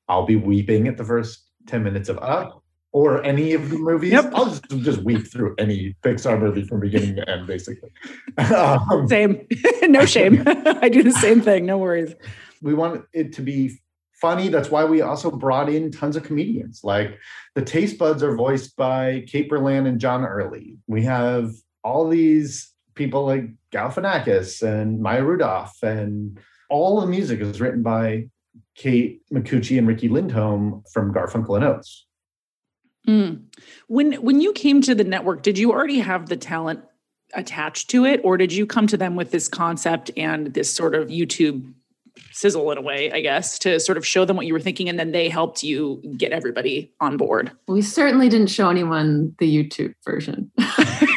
I'll 0.08 0.26
be 0.26 0.36
weeping 0.36 0.88
at 0.88 0.98
the 0.98 1.04
first 1.04 1.46
10 1.68 1.84
minutes 1.84 2.10
of 2.10 2.18
Up 2.20 2.64
or 2.92 3.22
any 3.26 3.54
of 3.54 3.70
the 3.70 3.78
movies. 3.78 4.14
Yep. 4.14 4.32
I'll 4.34 4.46
just, 4.46 4.70
just 4.70 5.02
weep 5.04 5.28
through 5.28 5.56
any 5.58 5.96
Pixar 6.02 6.40
movie 6.40 6.64
from 6.64 6.80
beginning 6.80 7.16
to 7.18 7.30
end, 7.30 7.48
basically. 7.48 7.90
Um, 8.38 9.08
same. 9.08 9.48
no 9.84 10.06
shame. 10.06 10.44
I 10.48 10.90
do 10.90 11.04
the 11.04 11.12
same 11.12 11.42
thing. 11.42 11.66
No 11.66 11.78
worries. 11.78 12.14
We 12.62 12.74
want 12.74 13.06
it 13.14 13.34
to 13.34 13.42
be 13.42 13.80
funny. 14.14 14.50
That's 14.50 14.70
why 14.70 14.84
we 14.86 15.02
also 15.02 15.32
brought 15.32 15.70
in 15.70 15.92
tons 15.92 16.16
of 16.16 16.24
comedians. 16.24 16.82
Like 16.84 17.18
the 17.54 17.62
Taste 17.62 17.98
Buds 17.98 18.24
are 18.24 18.36
voiced 18.36 18.76
by 18.76 19.24
Kate 19.28 19.50
Berlant 19.50 19.88
and 19.88 20.00
John 20.00 20.26
Early. 20.26 20.78
We 20.88 21.04
have 21.04 21.52
all 21.84 22.10
these 22.10 22.74
people 22.96 23.26
like 23.26 23.46
Galifianakis 23.72 24.62
and 24.62 25.02
Maya 25.02 25.24
Rudolph 25.24 25.78
and 25.82 26.40
all 26.70 27.02
the 27.02 27.08
music 27.08 27.40
is 27.40 27.62
written 27.62 27.84
by 27.84 28.30
Kate 28.76 29.22
Micucci 29.32 29.78
and 29.78 29.88
Riki 29.88 30.10
Lindhome 30.10 30.84
from 30.92 31.14
Garfunkel 31.14 31.56
and 31.56 31.66
Oates. 31.66 32.06
Mm. 33.08 33.44
When 33.88 34.14
when 34.14 34.42
you 34.42 34.52
came 34.54 34.82
to 34.82 34.96
the 34.96 35.04
network, 35.04 35.44
did 35.44 35.58
you 35.58 35.72
already 35.72 36.00
have 36.00 36.28
the 36.28 36.38
talent 36.38 36.82
attached 37.34 37.90
to 37.92 38.06
it, 38.06 38.22
or 38.24 38.38
did 38.38 38.52
you 38.52 38.66
come 38.66 38.88
to 38.88 38.98
them 38.98 39.16
with 39.16 39.32
this 39.32 39.48
concept 39.48 40.12
and 40.18 40.54
this 40.54 40.72
sort 40.72 40.96
of 40.96 41.10
YouTube 41.10 41.74
sizzle 42.32 42.72
in 42.72 42.78
a 42.78 42.82
way, 42.82 43.12
I 43.12 43.22
guess, 43.22 43.60
to 43.60 43.80
sort 43.80 43.98
of 43.98 44.06
show 44.06 44.26
them 44.26 44.38
what 44.38 44.46
you 44.46 44.54
were 44.54 44.60
thinking, 44.60 44.90
and 44.90 44.98
then 44.98 45.12
they 45.12 45.30
helped 45.30 45.64
you 45.64 46.02
get 46.18 46.32
everybody 46.32 46.94
on 47.00 47.18
board? 47.18 47.52
We 47.68 47.82
certainly 47.82 48.30
didn't 48.30 48.48
show 48.48 48.70
anyone 48.70 49.36
the 49.40 49.64
YouTube 49.64 49.94
version. 50.04 50.52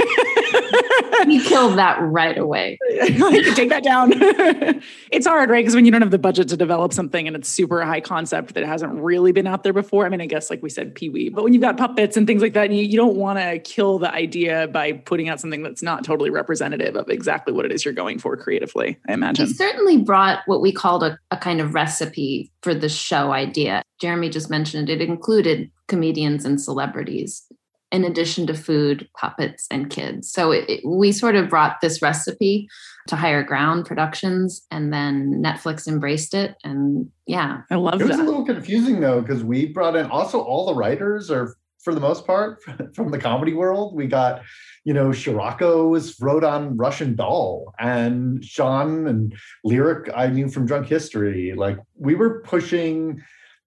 he 1.30 1.42
killed 1.42 1.78
that 1.78 1.98
right 2.00 2.36
away. 2.36 2.78
take 2.90 3.68
that 3.68 3.82
down. 3.82 4.12
it's 5.10 5.26
hard, 5.26 5.50
right? 5.50 5.60
Because 5.60 5.74
when 5.74 5.84
you 5.84 5.90
don't 5.90 6.02
have 6.02 6.10
the 6.10 6.18
budget 6.18 6.48
to 6.48 6.56
develop 6.56 6.92
something 6.92 7.26
and 7.26 7.36
it's 7.36 7.48
super 7.48 7.84
high 7.84 8.00
concept 8.00 8.54
that 8.54 8.64
hasn't 8.64 8.92
really 8.94 9.32
been 9.32 9.46
out 9.46 9.62
there 9.62 9.72
before. 9.72 10.06
I 10.06 10.08
mean, 10.08 10.20
I 10.20 10.26
guess 10.26 10.50
like 10.50 10.62
we 10.62 10.70
said, 10.70 10.94
Pee 10.94 11.08
Wee, 11.08 11.28
but 11.28 11.44
when 11.44 11.52
you've 11.52 11.62
got 11.62 11.76
puppets 11.76 12.16
and 12.16 12.26
things 12.26 12.42
like 12.42 12.52
that, 12.54 12.70
you, 12.70 12.82
you 12.82 12.96
don't 12.96 13.16
want 13.16 13.38
to 13.38 13.58
kill 13.58 13.98
the 13.98 14.12
idea 14.12 14.68
by 14.68 14.92
putting 14.92 15.28
out 15.28 15.40
something 15.40 15.62
that's 15.62 15.82
not 15.82 16.04
totally 16.04 16.30
representative 16.30 16.96
of 16.96 17.08
exactly 17.08 17.52
what 17.52 17.64
it 17.64 17.72
is 17.72 17.84
you're 17.84 17.94
going 17.94 18.18
for 18.18 18.36
creatively. 18.36 18.98
I 19.08 19.12
imagine. 19.12 19.46
He 19.46 19.54
certainly 19.54 19.98
brought 19.98 20.40
what 20.46 20.60
we 20.60 20.72
called 20.72 21.02
a, 21.02 21.18
a 21.30 21.36
kind 21.36 21.60
of 21.60 21.74
recipe 21.74 22.50
for 22.62 22.74
the 22.74 22.88
show 22.88 23.32
idea. 23.32 23.82
Jeremy 24.00 24.28
just 24.28 24.50
mentioned 24.50 24.88
it 24.88 25.00
included 25.00 25.70
comedians 25.88 26.44
and 26.44 26.60
celebrities 26.60 27.47
in 27.90 28.04
addition 28.04 28.46
to 28.46 28.54
food, 28.54 29.08
puppets, 29.16 29.66
and 29.70 29.90
kids. 29.90 30.30
So 30.30 30.52
it, 30.52 30.68
it, 30.68 30.80
we 30.84 31.12
sort 31.12 31.36
of 31.36 31.48
brought 31.48 31.80
this 31.80 32.02
recipe 32.02 32.68
to 33.08 33.16
Higher 33.16 33.42
Ground 33.42 33.86
Productions, 33.86 34.66
and 34.70 34.92
then 34.92 35.42
Netflix 35.42 35.88
embraced 35.88 36.34
it. 36.34 36.56
And 36.64 37.10
yeah, 37.26 37.62
I 37.70 37.76
love 37.76 38.00
it. 38.00 38.04
It 38.04 38.08
was 38.08 38.18
a 38.18 38.24
little 38.24 38.44
confusing 38.44 39.00
though 39.00 39.20
because 39.20 39.42
we 39.42 39.66
brought 39.66 39.96
in 39.96 40.06
also 40.06 40.40
all 40.40 40.66
the 40.66 40.74
writers 40.74 41.30
are 41.30 41.56
for 41.78 41.94
the 41.94 42.00
most 42.00 42.26
part 42.26 42.62
from 42.94 43.10
the 43.10 43.18
comedy 43.18 43.54
world. 43.54 43.94
We 43.94 44.06
got 44.06 44.42
you 44.88 44.94
know, 44.94 45.08
Cirocco 45.08 45.90
was 45.90 46.18
wrote 46.18 46.44
on 46.44 46.78
Russian 46.78 47.14
Doll, 47.14 47.74
and 47.78 48.42
Sean 48.42 49.06
and 49.06 49.34
Lyric 49.62 50.10
I 50.16 50.28
knew 50.28 50.48
from 50.48 50.64
Drunk 50.64 50.86
History. 50.86 51.52
Like 51.54 51.76
we 51.98 52.14
were 52.14 52.40
pushing 52.40 53.22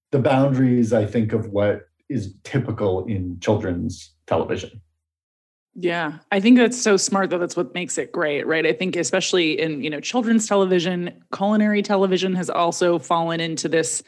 the 0.10 0.18
boundaries, 0.18 0.94
I 0.94 1.06
think, 1.06 1.32
of 1.32 1.50
what 1.50 1.82
is 2.12 2.34
typical 2.44 3.06
in 3.06 3.39
children's 3.39 4.13
television. 4.27 4.82
Yeah, 5.74 6.20
I 6.32 6.41
think 6.41 6.58
that's 6.58 6.80
so 6.80 6.98
smart 6.98 7.30
though. 7.30 7.38
That's 7.38 7.56
what 7.56 7.74
makes 7.74 7.98
it 7.98 8.12
great, 8.12 8.46
right? 8.46 8.65
I 8.65 8.74
think 8.74 8.98
especially 8.98 9.60
in, 9.60 9.82
you 9.82 9.89
know, 9.89 10.01
children's 10.01 10.46
television, 10.48 11.24
culinary 11.34 11.82
television 11.82 12.36
has 12.36 12.50
also 12.50 13.00
fallen 13.00 13.39
into 13.39 13.70
this 13.70 14.03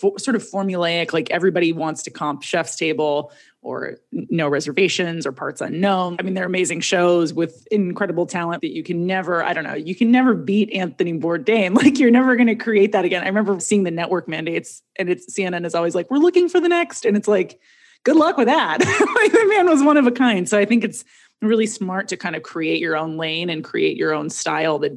for, 0.00 0.18
sort 0.18 0.36
of 0.36 0.42
formulaic 0.42 1.12
like 1.12 1.30
everybody 1.30 1.72
wants 1.72 2.02
to 2.02 2.10
comp 2.10 2.42
chef's 2.42 2.76
table 2.76 3.32
or 3.62 3.98
no 4.12 4.48
reservations 4.48 5.26
or 5.26 5.32
parts 5.32 5.60
unknown. 5.60 6.16
I 6.18 6.22
mean 6.22 6.34
they're 6.34 6.46
amazing 6.46 6.80
shows 6.80 7.32
with 7.32 7.66
incredible 7.70 8.26
talent 8.26 8.62
that 8.62 8.74
you 8.74 8.82
can 8.82 9.06
never 9.06 9.42
i 9.42 9.52
don't 9.52 9.64
know 9.64 9.74
you 9.74 9.94
can 9.94 10.10
never 10.10 10.34
beat 10.34 10.72
anthony 10.72 11.18
bourdain. 11.18 11.74
Like 11.84 11.98
you're 11.98 12.10
never 12.10 12.36
going 12.36 12.46
to 12.46 12.54
create 12.54 12.92
that 12.92 13.04
again. 13.04 13.22
I 13.22 13.26
remember 13.26 13.60
seeing 13.60 13.82
the 13.82 13.90
network 13.90 14.28
mandates 14.28 14.82
and 14.96 15.08
it's 15.10 15.34
cnn 15.34 15.66
is 15.66 15.74
always 15.74 15.94
like 15.94 16.10
we're 16.10 16.18
looking 16.18 16.48
for 16.48 16.60
the 16.60 16.68
next 16.68 17.04
and 17.04 17.16
it's 17.16 17.28
like 17.28 17.60
good 18.04 18.16
luck 18.16 18.36
with 18.36 18.46
that. 18.46 18.78
Like 19.14 19.32
the 19.32 19.46
man 19.48 19.66
was 19.66 19.82
one 19.82 19.96
of 19.96 20.06
a 20.06 20.12
kind. 20.12 20.48
So 20.48 20.58
i 20.58 20.64
think 20.64 20.84
it's 20.84 21.04
really 21.42 21.66
smart 21.66 22.08
to 22.08 22.16
kind 22.16 22.36
of 22.36 22.42
create 22.42 22.80
your 22.80 22.96
own 22.96 23.16
lane 23.16 23.50
and 23.50 23.62
create 23.62 23.96
your 23.96 24.14
own 24.14 24.30
style 24.30 24.78
that 24.80 24.92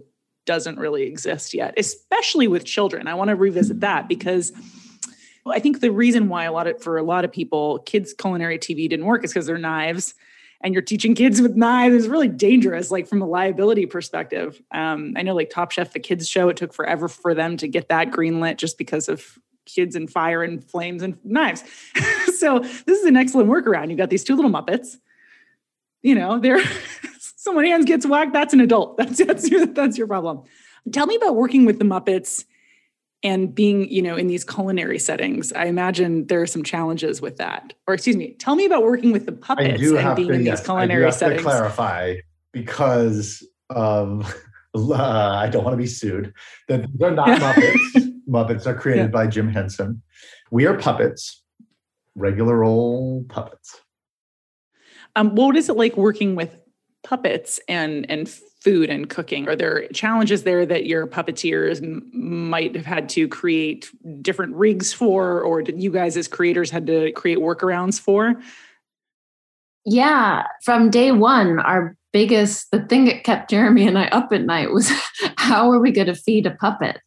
doesn't 0.48 0.80
really 0.80 1.04
exist 1.04 1.54
yet, 1.54 1.76
especially 1.78 2.48
with 2.48 2.66
children. 2.66 3.08
I 3.08 3.14
want 3.14 3.28
to 3.30 3.36
revisit 3.36 3.82
that 3.82 4.08
because 4.08 4.52
I 5.46 5.60
think 5.60 5.82
the 5.82 5.92
reason 5.92 6.30
why 6.30 6.46
a 6.46 6.52
lot 6.52 6.66
of 6.66 6.82
for 6.82 6.98
a 6.98 7.04
lot 7.04 7.24
of 7.24 7.32
people, 7.32 7.80
kids 7.80 8.14
culinary 8.14 8.58
TV 8.58 8.90
didn't 8.90 9.06
work 9.06 9.24
is 9.24 9.32
because 9.32 9.46
they're 9.46 9.60
knives 9.60 10.16
and 10.62 10.74
you're 10.74 10.82
teaching 10.82 11.14
kids 11.14 11.42
with 11.42 11.56
knives 11.56 11.94
is 11.94 12.08
really 12.08 12.28
dangerous, 12.28 12.90
like 12.90 13.08
from 13.08 13.22
a 13.22 13.28
liability 13.28 13.86
perspective. 13.86 14.62
Um, 14.72 15.14
I 15.16 15.22
know 15.22 15.36
like 15.36 15.50
Top 15.50 15.72
Chef, 15.72 15.94
the 15.94 16.00
kids 16.00 16.28
show, 16.28 16.50
it 16.50 16.58
took 16.58 16.74
forever 16.74 17.08
for 17.08 17.36
them 17.36 17.58
to 17.58 17.68
get 17.68 17.90
that 17.90 18.10
greenlit 18.10 18.58
just 18.58 18.78
because 18.78 19.08
of 19.08 19.38
kids 19.66 19.96
and 19.96 20.10
fire 20.10 20.44
and 20.44 20.64
flames 20.64 21.04
and 21.04 21.18
knives. 21.24 21.64
so 22.38 22.60
this 22.60 23.00
is 23.00 23.06
an 23.06 23.18
excellent 23.18 23.50
workaround. 23.50 23.92
You 23.92 23.98
got 23.98 24.10
these 24.10 24.24
two 24.24 24.36
little 24.36 24.52
Muppets. 24.52 24.98
You 26.02 26.16
know, 26.16 26.40
they're 26.40 26.62
someone 27.48 27.66
hands 27.66 27.86
gets 27.86 28.06
whacked, 28.06 28.34
that's 28.34 28.54
an 28.54 28.60
adult. 28.60 28.98
That's 28.98 29.24
that's 29.24 29.50
your 29.50 29.66
that's 29.66 29.98
your 29.98 30.08
problem. 30.08 30.44
Tell 30.92 31.08
me 31.08 31.16
about 31.16 31.36
working 31.36 31.66
with 31.66 31.80
the 31.80 31.86
Muppets 31.86 32.46
and 33.24 33.54
being, 33.54 33.90
you 33.90 34.02
know, 34.02 34.16
in 34.16 34.28
these 34.28 34.44
culinary 34.44 35.00
settings. 35.00 35.52
I 35.54 35.66
imagine 35.66 36.28
there 36.28 36.42
are 36.42 36.48
some 36.48 36.64
challenges 36.64 37.22
with 37.22 37.38
that. 37.38 37.74
Or 37.88 37.94
excuse 37.94 38.16
me, 38.16 38.34
tell 38.34 38.56
me 38.56 38.66
about 38.66 38.84
working 38.84 39.12
with 39.12 39.26
the 39.26 39.32
puppets 39.32 39.82
and 39.82 40.16
being 40.16 40.28
to, 40.28 40.34
in 40.34 40.46
yes, 40.46 40.60
these 40.60 40.66
culinary 40.66 40.94
I 40.94 40.98
do 41.00 41.06
have 41.06 41.14
settings. 41.16 41.42
To 41.42 41.48
clarify 41.48 42.16
because 42.52 43.46
um, 43.70 44.26
uh, 44.76 44.94
I 44.94 45.50
don't 45.50 45.64
want 45.64 45.74
to 45.74 45.82
be 45.82 45.88
sued. 45.88 46.34
That 46.68 46.86
they're 46.94 47.12
not 47.12 47.28
Muppets. 47.40 48.12
Muppets 48.30 48.68
are 48.68 48.76
created 48.76 49.04
yeah. 49.04 49.08
by 49.08 49.28
Jim 49.28 49.50
Henson. 49.50 50.02
We 50.52 50.66
are 50.66 50.78
puppets, 50.78 51.44
regular 52.16 52.64
old 52.64 53.30
puppets. 53.30 53.82
Um, 55.16 55.34
what 55.36 55.56
is 55.56 55.70
it 55.70 55.76
like 55.76 55.98
working 55.98 56.36
with 56.36 56.56
puppets 57.04 57.60
and 57.68 58.10
and 58.10 58.30
food 58.62 58.90
and 58.90 59.10
cooking? 59.10 59.48
Are 59.48 59.56
there 59.56 59.88
challenges 59.90 60.44
there 60.44 60.66
that 60.66 60.86
your 60.86 61.08
puppeteers 61.08 61.82
m- 61.82 62.10
might 62.14 62.76
have 62.76 62.86
had 62.86 63.08
to 63.10 63.28
create 63.28 63.90
different 64.22 64.56
rigs 64.56 64.92
for, 64.92 65.42
or 65.42 65.62
did 65.62 65.82
you 65.82 65.92
guys 65.92 66.18
as 66.18 66.28
creators 66.28 66.72
had 66.72 66.88
to 66.88 67.12
create 67.14 67.38
workarounds 67.38 68.00
for? 68.00 68.36
Yeah, 69.86 70.44
from 70.64 70.90
day 70.90 71.12
one, 71.12 71.60
our 71.60 71.96
biggest 72.12 72.72
the 72.72 72.82
thing 72.82 73.06
that 73.06 73.24
kept 73.24 73.50
Jeremy 73.50 73.88
and 73.88 73.98
I 73.98 74.08
up 74.08 74.34
at 74.34 74.42
night 74.42 74.72
was 74.72 74.92
how 75.38 75.72
are 75.72 75.80
we 75.80 75.92
going 75.92 76.08
to 76.08 76.16
feed 76.16 76.46
a 76.46 76.52
puppet? 76.52 77.00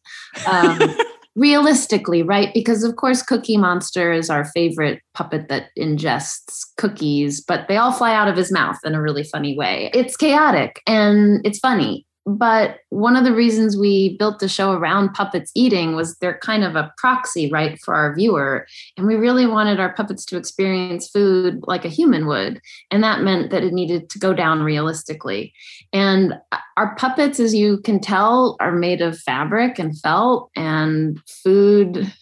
Um, 0.47 0.79
realistically, 1.35 2.23
right? 2.23 2.53
Because 2.53 2.83
of 2.83 2.95
course, 2.95 3.23
Cookie 3.23 3.57
Monster 3.57 4.11
is 4.11 4.29
our 4.29 4.45
favorite 4.45 5.01
puppet 5.13 5.47
that 5.49 5.67
ingests 5.77 6.65
cookies, 6.77 7.41
but 7.41 7.67
they 7.67 7.77
all 7.77 7.91
fly 7.91 8.13
out 8.13 8.27
of 8.27 8.35
his 8.35 8.51
mouth 8.51 8.77
in 8.83 8.95
a 8.95 9.01
really 9.01 9.23
funny 9.23 9.57
way. 9.57 9.89
It's 9.93 10.17
chaotic 10.17 10.81
and 10.87 11.39
it's 11.45 11.59
funny. 11.59 12.05
But 12.25 12.79
one 12.89 13.15
of 13.15 13.23
the 13.23 13.33
reasons 13.33 13.75
we 13.75 14.15
built 14.17 14.39
the 14.39 14.47
show 14.47 14.73
around 14.73 15.13
puppets 15.13 15.51
eating 15.55 15.95
was 15.95 16.17
they're 16.17 16.37
kind 16.37 16.63
of 16.63 16.75
a 16.75 16.93
proxy, 16.97 17.49
right, 17.51 17.79
for 17.81 17.95
our 17.95 18.15
viewer. 18.15 18.67
And 18.95 19.07
we 19.07 19.15
really 19.15 19.47
wanted 19.47 19.79
our 19.79 19.93
puppets 19.93 20.23
to 20.25 20.37
experience 20.37 21.09
food 21.09 21.61
like 21.67 21.83
a 21.83 21.89
human 21.89 22.27
would. 22.27 22.61
And 22.91 23.03
that 23.03 23.21
meant 23.21 23.49
that 23.49 23.63
it 23.63 23.73
needed 23.73 24.09
to 24.11 24.19
go 24.19 24.33
down 24.33 24.61
realistically. 24.61 25.53
And 25.91 26.35
our 26.77 26.95
puppets, 26.95 27.39
as 27.39 27.55
you 27.55 27.79
can 27.79 27.99
tell, 27.99 28.55
are 28.59 28.71
made 28.71 29.01
of 29.01 29.17
fabric 29.19 29.79
and 29.79 29.97
felt, 29.99 30.51
and 30.55 31.19
food 31.27 32.13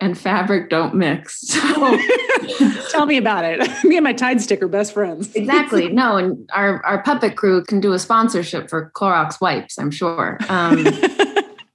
and 0.00 0.18
fabric 0.18 0.70
don't 0.70 0.94
mix. 0.94 1.42
So 1.76 1.98
tell 2.90 3.06
me 3.06 3.18
about 3.18 3.44
it. 3.44 3.60
me 3.84 3.96
and 3.96 4.04
my 4.04 4.12
Tide 4.12 4.40
stick 4.40 4.62
are 4.62 4.68
best 4.68 4.94
friends. 4.94 5.34
exactly. 5.34 5.88
No, 5.90 6.16
and 6.16 6.48
our 6.54 6.84
our 6.86 7.02
puppet 7.02 7.36
crew 7.36 7.64
can 7.64 7.80
do 7.80 7.92
a 7.92 7.98
sponsorship 7.98 8.70
for 8.70 8.90
Clorox 8.94 9.40
wipes. 9.40 9.78
I'm 9.78 9.90
sure. 9.90 10.38
Um, 10.48 10.86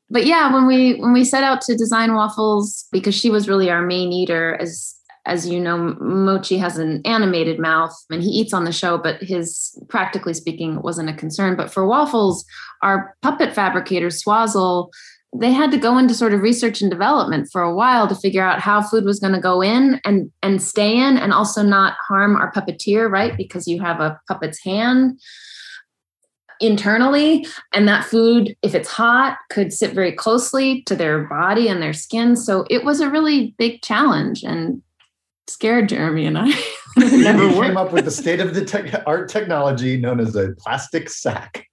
but 0.10 0.26
yeah, 0.26 0.52
when 0.54 0.66
we 0.66 0.96
when 0.96 1.14
we 1.14 1.24
set 1.24 1.44
out 1.44 1.62
to 1.62 1.76
design 1.76 2.16
waffles, 2.16 2.88
because 2.92 3.14
she 3.14 3.30
was 3.30 3.48
really 3.48 3.70
our 3.70 3.82
main 3.82 4.12
eater, 4.12 4.56
as 4.60 4.96
as 5.26 5.48
you 5.48 5.60
know, 5.60 5.96
Mochi 6.00 6.58
has 6.58 6.78
an 6.78 7.02
animated 7.06 7.60
mouth 7.60 7.96
and 8.10 8.24
he 8.24 8.30
eats 8.30 8.54
on 8.54 8.64
the 8.64 8.72
show, 8.72 8.98
but 8.98 9.22
his 9.22 9.78
practically 9.88 10.34
speaking 10.34 10.82
wasn't 10.82 11.10
a 11.10 11.14
concern. 11.14 11.56
But 11.56 11.72
for 11.72 11.86
waffles, 11.86 12.44
our 12.82 13.16
puppet 13.22 13.54
fabricator 13.54 14.08
Swazzle 14.08 14.90
they 15.34 15.52
had 15.52 15.72
to 15.72 15.78
go 15.78 15.98
into 15.98 16.14
sort 16.14 16.34
of 16.34 16.42
research 16.42 16.82
and 16.82 16.92
development 16.92 17.50
for 17.52 17.62
a 17.62 17.74
while 17.74 18.08
to 18.08 18.16
figure 18.16 18.44
out 18.44 18.60
how 18.60 18.82
food 18.82 19.06
was 19.06 19.20
going 19.20 19.34
to 19.34 19.40
go 19.40 19.62
in 19.62 20.00
and 20.04 20.30
and 20.42 20.62
stay 20.62 20.98
in 20.98 21.18
and 21.18 21.34
also 21.34 21.64
not 21.64 21.96
harm 22.08 22.36
our 22.36 22.52
puppeteer 22.52 23.10
right? 23.10 23.38
Because 23.38 23.68
you 23.68 23.80
have 23.80 24.00
a 24.02 24.20
puppet's 24.28 24.62
hand 24.64 25.20
internally 26.60 27.46
and 27.74 27.88
that 27.88 28.06
food 28.06 28.56
if 28.62 28.76
it's 28.76 28.90
hot 28.90 29.38
could 29.50 29.74
sit 29.74 29.94
very 29.94 30.12
closely 30.12 30.84
to 30.84 30.96
their 30.96 31.24
body 31.24 31.68
and 31.68 31.82
their 31.82 31.94
skin. 31.94 32.36
So 32.36 32.66
it 32.70 32.84
was 32.84 33.00
a 33.00 33.10
really 33.10 33.56
big 33.58 33.82
challenge 33.82 34.44
and 34.44 34.82
scared 35.48 35.90
jeremy 35.90 36.26
and 36.26 36.38
i. 36.38 36.52
Never 36.98 37.50
came 37.54 37.78
up 37.78 37.94
with 37.94 38.06
the 38.06 38.12
state 38.12 38.42
of 38.42 38.54
the 38.54 38.66
te- 38.66 38.92
art 39.06 39.30
technology 39.30 39.98
known 39.98 40.20
as 40.20 40.36
a 40.36 40.52
plastic 40.60 41.10
sack 41.10 41.68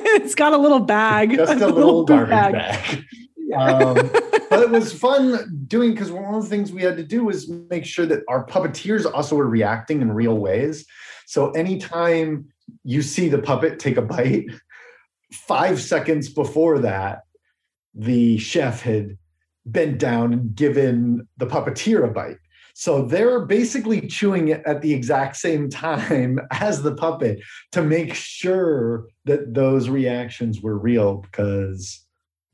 it's 0.22 0.34
got 0.34 0.52
a 0.52 0.58
little 0.58 0.80
bag. 0.80 1.36
Just 1.36 1.52
a, 1.60 1.66
a 1.66 1.66
little, 1.66 2.04
little 2.04 2.04
garbage 2.04 2.30
bag. 2.30 2.52
bag. 2.52 3.04
um, 3.56 3.94
but 4.50 4.60
it 4.60 4.70
was 4.70 4.92
fun 4.92 5.64
doing 5.66 5.92
because 5.92 6.10
one 6.10 6.34
of 6.34 6.42
the 6.42 6.48
things 6.48 6.72
we 6.72 6.82
had 6.82 6.96
to 6.96 7.02
do 7.02 7.24
was 7.24 7.48
make 7.48 7.84
sure 7.84 8.06
that 8.06 8.22
our 8.28 8.46
puppeteers 8.46 9.10
also 9.10 9.36
were 9.36 9.48
reacting 9.48 10.02
in 10.02 10.12
real 10.12 10.36
ways. 10.36 10.86
So 11.26 11.50
anytime 11.52 12.48
you 12.84 13.02
see 13.02 13.28
the 13.28 13.38
puppet 13.38 13.78
take 13.78 13.96
a 13.96 14.02
bite, 14.02 14.46
five 15.32 15.80
seconds 15.80 16.28
before 16.28 16.78
that, 16.80 17.22
the 17.94 18.38
chef 18.38 18.82
had 18.82 19.18
bent 19.66 19.98
down 19.98 20.32
and 20.32 20.54
given 20.54 21.28
the 21.36 21.46
puppeteer 21.46 22.04
a 22.04 22.08
bite. 22.08 22.38
So 22.78 23.02
they're 23.02 23.40
basically 23.40 24.06
chewing 24.06 24.48
it 24.48 24.62
at 24.64 24.82
the 24.82 24.94
exact 24.94 25.34
same 25.34 25.68
time 25.68 26.38
as 26.52 26.80
the 26.80 26.94
puppet 26.94 27.40
to 27.72 27.82
make 27.82 28.14
sure 28.14 29.08
that 29.24 29.52
those 29.52 29.88
reactions 29.88 30.60
were 30.60 30.78
real 30.78 31.16
because 31.16 32.06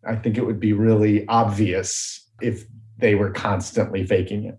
I 0.03 0.17
think 0.17 0.39
it 0.39 0.47
would 0.47 0.59
be 0.59 0.73
really 0.73 1.29
obvious 1.29 2.27
if 2.41 2.65
they 2.97 3.15
were 3.15 3.33
constantly 3.33 4.07
faking 4.07 4.45
it. 4.45 4.59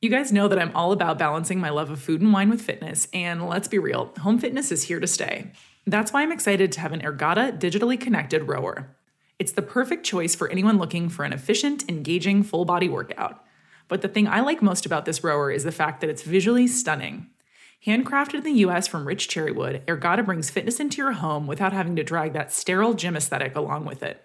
You 0.00 0.10
guys 0.10 0.32
know 0.32 0.48
that 0.48 0.58
I'm 0.58 0.74
all 0.74 0.90
about 0.90 1.16
balancing 1.16 1.60
my 1.60 1.70
love 1.70 1.88
of 1.88 2.02
food 2.02 2.20
and 2.20 2.32
wine 2.32 2.50
with 2.50 2.60
fitness, 2.60 3.06
and 3.12 3.48
let's 3.48 3.68
be 3.68 3.78
real, 3.78 4.12
home 4.18 4.40
fitness 4.40 4.72
is 4.72 4.82
here 4.82 4.98
to 4.98 5.06
stay. 5.06 5.52
That's 5.86 6.12
why 6.12 6.22
I'm 6.22 6.32
excited 6.32 6.72
to 6.72 6.80
have 6.80 6.92
an 6.92 7.02
Ergatta 7.02 7.56
digitally 7.56 8.00
connected 8.00 8.48
rower. 8.48 8.96
It's 9.38 9.52
the 9.52 9.62
perfect 9.62 10.04
choice 10.04 10.34
for 10.34 10.48
anyone 10.48 10.78
looking 10.78 11.08
for 11.08 11.24
an 11.24 11.32
efficient, 11.32 11.88
engaging, 11.88 12.42
full 12.42 12.64
body 12.64 12.88
workout. 12.88 13.44
But 13.90 14.02
the 14.02 14.08
thing 14.08 14.28
I 14.28 14.40
like 14.40 14.62
most 14.62 14.86
about 14.86 15.04
this 15.04 15.24
rower 15.24 15.50
is 15.50 15.64
the 15.64 15.72
fact 15.72 16.00
that 16.00 16.08
it's 16.08 16.22
visually 16.22 16.68
stunning. 16.68 17.26
Handcrafted 17.84 18.34
in 18.34 18.44
the 18.44 18.60
US 18.64 18.86
from 18.86 19.06
rich 19.06 19.26
cherry 19.26 19.50
wood, 19.50 19.82
Ergatta 19.86 20.24
brings 20.24 20.48
fitness 20.48 20.78
into 20.78 20.98
your 20.98 21.12
home 21.12 21.48
without 21.48 21.72
having 21.72 21.96
to 21.96 22.04
drag 22.04 22.32
that 22.32 22.52
sterile 22.52 22.94
gym 22.94 23.16
aesthetic 23.16 23.56
along 23.56 23.86
with 23.86 24.04
it. 24.04 24.22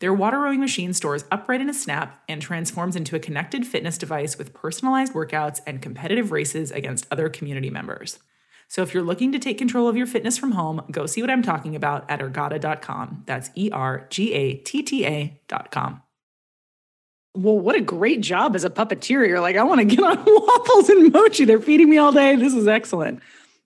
Their 0.00 0.12
water 0.12 0.38
rowing 0.38 0.60
machine 0.60 0.92
stores 0.92 1.24
upright 1.30 1.62
in 1.62 1.70
a 1.70 1.74
snap 1.74 2.22
and 2.28 2.42
transforms 2.42 2.94
into 2.94 3.16
a 3.16 3.20
connected 3.20 3.66
fitness 3.66 3.96
device 3.96 4.36
with 4.36 4.52
personalized 4.52 5.14
workouts 5.14 5.60
and 5.66 5.80
competitive 5.80 6.30
races 6.30 6.70
against 6.70 7.06
other 7.10 7.30
community 7.30 7.70
members. 7.70 8.18
So 8.68 8.82
if 8.82 8.92
you're 8.92 9.02
looking 9.02 9.32
to 9.32 9.38
take 9.38 9.56
control 9.56 9.88
of 9.88 9.96
your 9.96 10.06
fitness 10.06 10.36
from 10.36 10.52
home, 10.52 10.82
go 10.90 11.06
see 11.06 11.22
what 11.22 11.30
I'm 11.30 11.42
talking 11.42 11.74
about 11.74 12.08
at 12.10 12.20
ergatta.com. 12.20 13.22
That's 13.24 13.50
E 13.54 13.70
R 13.70 14.06
G 14.10 14.34
A 14.34 14.54
T 14.56 14.82
T 14.82 15.06
A.com. 15.06 16.02
Well, 17.34 17.58
what 17.58 17.76
a 17.76 17.80
great 17.80 18.20
job 18.20 18.56
as 18.56 18.64
a 18.64 18.70
puppeteer. 18.70 19.26
You're 19.26 19.40
like, 19.40 19.56
I 19.56 19.62
want 19.62 19.78
to 19.80 19.84
get 19.84 20.02
on 20.02 20.16
waffles 20.26 20.88
and 20.88 21.12
mochi. 21.12 21.44
They're 21.44 21.60
feeding 21.60 21.88
me 21.88 21.98
all 21.98 22.12
day. 22.12 22.34
This 22.36 22.54
is 22.54 22.66
excellent. 22.66 23.20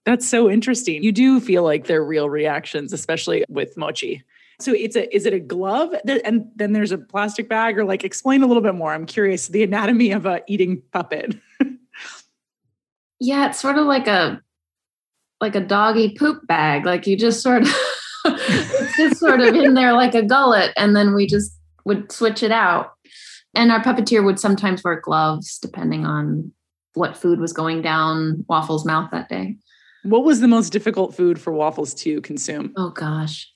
That's 0.05 0.29
so 0.29 0.51
interesting. 0.51 1.03
You 1.03 1.13
do 1.13 1.41
feel 1.41 1.63
like 1.63 1.87
they're 1.87 2.05
real 2.05 2.29
reactions, 2.29 2.93
especially 2.93 3.45
with 3.49 3.77
mochi. 3.77 4.23
So 4.61 4.73
it's 4.73 4.95
a 4.97 5.15
is 5.15 5.27
it 5.27 5.33
a 5.33 5.41
glove 5.41 5.95
and 6.25 6.49
then 6.55 6.73
there's 6.73 6.93
a 6.93 6.99
plastic 6.99 7.49
bag 7.49 7.77
or 7.79 7.85
like 7.85 8.05
explain 8.05 8.43
a 8.43 8.47
little 8.47 8.63
bit 8.63 8.75
more. 8.75 8.93
I'm 8.93 9.07
curious 9.07 9.49
the 9.49 9.63
anatomy 9.63 10.13
of 10.13 10.27
a 10.27 10.43
eating 10.47 10.83
puppet. 10.93 11.37
yeah, 13.21 13.49
it's 13.49 13.61
sort 13.61 13.79
of 13.79 13.87
like 13.87 14.07
a 14.07 14.41
like 15.41 15.57
a 15.57 15.61
doggy 15.61 16.15
poop 16.15 16.47
bag. 16.47 16.87
Like 16.87 17.07
you 17.07 17.17
just 17.17 17.43
sort 17.43 17.63
of 17.63 17.69
it's 18.27 18.97
just 18.97 19.19
sort 19.19 19.41
of 19.41 19.55
in 19.55 19.75
there 19.75 19.93
like 19.93 20.15
a 20.15 20.23
gullet 20.23 20.73
and 20.77 20.95
then 20.95 21.15
we 21.15 21.27
just 21.27 21.59
would 21.85 22.13
switch 22.13 22.43
it 22.43 22.53
out. 22.53 22.94
And 23.55 23.71
our 23.71 23.81
puppeteer 23.81 24.25
would 24.25 24.41
sometimes 24.41 24.83
wear 24.83 25.01
gloves 25.01 25.59
depending 25.59 26.05
on 26.05 26.53
what 26.95 27.17
food 27.17 27.41
was 27.41 27.53
going 27.53 27.83
down 27.83 28.45
Waffle's 28.49 28.85
mouth 28.85 29.11
that 29.11 29.29
day. 29.29 29.57
What 30.05 30.25
was 30.25 30.41
the 30.41 30.49
most 30.49 30.71
difficult 30.71 31.15
food 31.15 31.41
for 31.41 31.53
Waffles 31.53 31.95
to 31.95 32.21
consume? 32.21 32.73
Oh 32.77 32.91
gosh. 32.91 33.51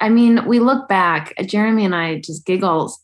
I 0.00 0.08
mean, 0.08 0.46
we 0.46 0.58
look 0.58 0.88
back, 0.88 1.34
uh, 1.38 1.42
Jeremy 1.42 1.84
and 1.84 1.94
I 1.94 2.20
just 2.20 2.46
giggle. 2.46 2.94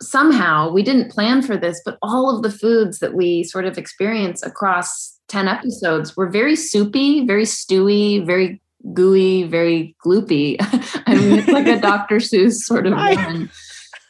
Somehow 0.00 0.70
we 0.70 0.82
didn't 0.82 1.10
plan 1.10 1.42
for 1.42 1.56
this, 1.56 1.80
but 1.84 1.98
all 2.02 2.34
of 2.34 2.42
the 2.42 2.50
foods 2.50 2.98
that 3.00 3.14
we 3.14 3.44
sort 3.44 3.64
of 3.64 3.78
experience 3.78 4.42
across 4.44 5.18
10 5.28 5.48
episodes 5.48 6.16
were 6.16 6.28
very 6.28 6.56
soupy, 6.56 7.26
very 7.26 7.44
stewy, 7.44 8.24
very 8.24 8.60
gooey, 8.92 9.44
very 9.44 9.96
gloopy. 10.04 10.56
I 11.06 11.14
mean, 11.14 11.38
it's 11.38 11.48
like 11.48 11.66
a 11.66 11.80
Dr. 11.80 12.16
Seuss 12.16 12.54
sort 12.54 12.86
of 12.86 12.94
one. 12.94 13.50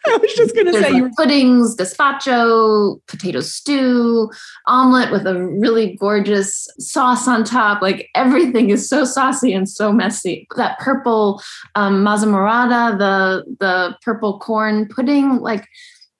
I 0.09 0.19
was 0.21 0.33
just 0.35 0.55
going 0.55 0.67
to 0.67 0.73
say 0.73 0.91
like 0.91 1.15
puddings, 1.17 1.77
gazpacho, 1.77 3.01
potato 3.07 3.41
stew, 3.41 4.31
omelet 4.67 5.11
with 5.11 5.27
a 5.27 5.47
really 5.47 5.97
gorgeous 5.97 6.69
sauce 6.79 7.29
on 7.29 7.45
top. 7.45 7.83
Like 7.83 8.09
everything 8.15 8.71
is 8.71 8.89
so 8.89 9.05
saucy 9.05 9.53
and 9.53 9.69
so 9.69 9.93
messy. 9.93 10.47
That 10.57 10.79
purple 10.79 11.43
um, 11.75 12.05
morada, 12.05 12.99
the 12.99 13.45
the 13.61 13.97
purple 14.03 14.39
corn 14.39 14.89
pudding, 14.89 15.39
like 15.39 15.67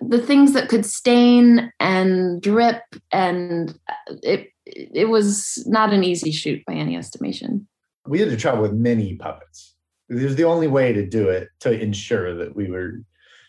the 0.01 0.21
things 0.21 0.53
that 0.53 0.69
could 0.69 0.87
stain 0.87 1.73
and 1.81 2.41
drip, 2.41 2.83
and 3.13 3.79
it 4.23 4.51
it 4.67 5.09
was 5.09 5.65
not 5.67 5.93
an 5.93 6.05
easy 6.05 6.31
shoot 6.31 6.65
by 6.67 6.75
any 6.75 6.97
estimation. 6.97 7.67
We 8.07 8.21
had 8.21 8.31
to 8.31 8.37
travel 8.37 8.63
with 8.63 8.73
many 8.73 9.17
puppets. 9.17 9.75
It 10.09 10.15
was 10.15 10.37
the 10.37 10.45
only 10.45 10.69
way 10.69 10.93
to 10.93 11.07
do 11.07 11.29
it 11.29 11.49
to 11.61 11.79
ensure 11.79 12.35
that 12.35 12.57
we 12.57 12.71
were 12.71 13.03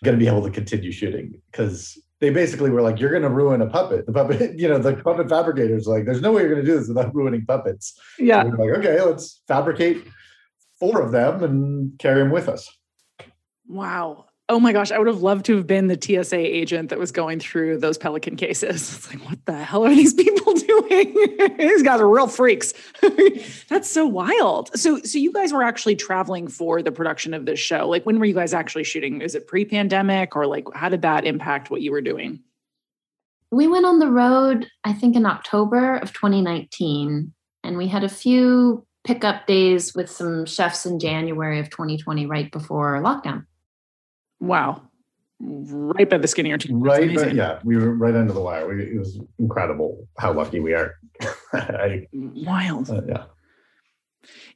going 0.03 0.17
to 0.17 0.23
be 0.23 0.27
able 0.27 0.43
to 0.43 0.51
continue 0.51 0.91
shooting 0.91 1.41
because 1.51 1.97
they 2.19 2.29
basically 2.29 2.69
were 2.69 2.81
like, 2.81 2.99
"You're 2.99 3.11
going 3.11 3.23
to 3.23 3.29
ruin 3.29 3.61
a 3.61 3.67
puppet." 3.67 4.05
The 4.05 4.13
puppet, 4.13 4.53
you 4.59 4.67
know, 4.67 4.77
the 4.77 4.95
puppet 4.95 5.29
fabricators 5.29 5.87
like, 5.87 6.05
"There's 6.05 6.21
no 6.21 6.31
way 6.31 6.41
you're 6.41 6.53
going 6.53 6.65
to 6.65 6.71
do 6.71 6.77
this 6.77 6.87
without 6.87 7.13
ruining 7.13 7.45
puppets." 7.45 7.99
Yeah, 8.17 8.43
like, 8.43 8.77
okay, 8.77 9.01
let's 9.01 9.41
fabricate 9.47 10.05
four 10.79 11.01
of 11.01 11.11
them 11.11 11.43
and 11.43 11.99
carry 11.99 12.21
them 12.21 12.31
with 12.31 12.47
us. 12.47 12.69
Wow. 13.67 14.28
Oh 14.51 14.59
my 14.59 14.73
gosh, 14.73 14.91
I 14.91 14.97
would 14.97 15.05
have 15.05 15.21
loved 15.21 15.45
to 15.45 15.57
have 15.57 15.67
been 15.67 15.87
the 15.87 15.97
TSA 16.01 16.35
agent 16.35 16.89
that 16.89 16.97
was 16.97 17.11
going 17.11 17.39
through 17.39 17.77
those 17.77 17.99
Pelican 17.99 18.35
cases. 18.35 18.69
It's 18.99 19.13
like, 19.13 19.23
what 19.29 19.45
the 19.45 19.53
hell 19.53 19.85
are 19.85 19.93
these 19.93 20.15
people 20.15 20.53
doing? 20.55 21.13
these 21.57 21.83
guys 21.83 22.01
are 22.01 22.09
real 22.09 22.27
freaks. 22.27 22.73
That's 23.69 23.89
so 23.89 24.07
wild. 24.07 24.71
So, 24.75 24.99
so 25.03 25.19
you 25.19 25.31
guys 25.31 25.53
were 25.53 25.61
actually 25.61 25.95
traveling 25.95 26.47
for 26.47 26.81
the 26.81 26.91
production 26.91 27.35
of 27.35 27.45
this 27.45 27.59
show. 27.59 27.87
Like, 27.87 28.07
when 28.07 28.17
were 28.17 28.25
you 28.25 28.33
guys 28.33 28.53
actually 28.55 28.85
shooting? 28.85 29.21
Is 29.21 29.35
it 29.35 29.47
pre-pandemic, 29.47 30.35
or 30.35 30.47
like, 30.47 30.65
how 30.73 30.89
did 30.89 31.03
that 31.03 31.25
impact 31.25 31.69
what 31.69 31.81
you 31.81 31.91
were 31.91 32.01
doing? 32.01 32.39
We 33.51 33.67
went 33.67 33.85
on 33.85 33.99
the 33.99 34.09
road, 34.09 34.67
I 34.83 34.93
think, 34.93 35.15
in 35.15 35.27
October 35.27 35.97
of 35.97 36.11
2019, 36.13 37.33
and 37.63 37.77
we 37.77 37.87
had 37.87 38.03
a 38.03 38.09
few 38.09 38.85
pickup 39.03 39.45
days 39.45 39.93
with 39.93 40.09
some 40.09 40.45
chefs 40.45 40.87
in 40.87 40.99
January 40.99 41.59
of 41.59 41.69
2020, 41.69 42.25
right 42.25 42.51
before 42.51 42.99
lockdown. 43.01 43.45
Wow. 44.39 44.81
Right 45.39 46.09
by 46.09 46.17
the 46.17 46.27
skin 46.27 46.45
of 46.45 46.49
your 46.49 46.57
teeth. 46.57 46.71
Right. 46.73 47.15
By, 47.15 47.27
yeah. 47.27 47.59
We 47.63 47.77
were 47.77 47.93
right 47.93 48.15
under 48.15 48.33
the 48.33 48.41
wire. 48.41 48.67
We, 48.67 48.83
it 48.83 48.99
was 48.99 49.19
incredible 49.37 50.07
how 50.17 50.33
lucky 50.33 50.59
we 50.59 50.73
are. 50.73 50.95
I, 51.53 52.07
Wild. 52.13 52.89
Uh, 52.89 53.01
yeah. 53.07 53.23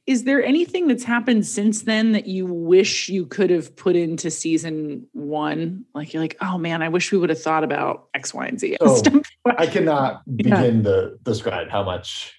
Is 0.06 0.24
there 0.24 0.44
anything 0.44 0.86
that's 0.86 1.04
happened 1.04 1.46
since 1.46 1.82
then 1.82 2.12
that 2.12 2.26
you 2.26 2.44
wish 2.44 3.08
you 3.08 3.24
could 3.24 3.48
have 3.48 3.74
put 3.74 3.96
into 3.96 4.30
season 4.30 5.06
one? 5.12 5.86
Like 5.94 6.12
you're 6.12 6.22
like, 6.22 6.36
oh 6.42 6.58
man, 6.58 6.82
I 6.82 6.90
wish 6.90 7.10
we 7.10 7.16
would 7.16 7.30
have 7.30 7.40
thought 7.40 7.64
about 7.64 8.08
X, 8.12 8.34
Y, 8.34 8.46
and 8.46 8.60
Z. 8.60 8.76
Oh, 8.82 9.02
I 9.46 9.66
cannot 9.66 10.22
begin 10.36 10.78
yeah. 10.78 10.82
to 10.82 11.14
describe 11.22 11.70
how 11.70 11.82
much 11.82 12.38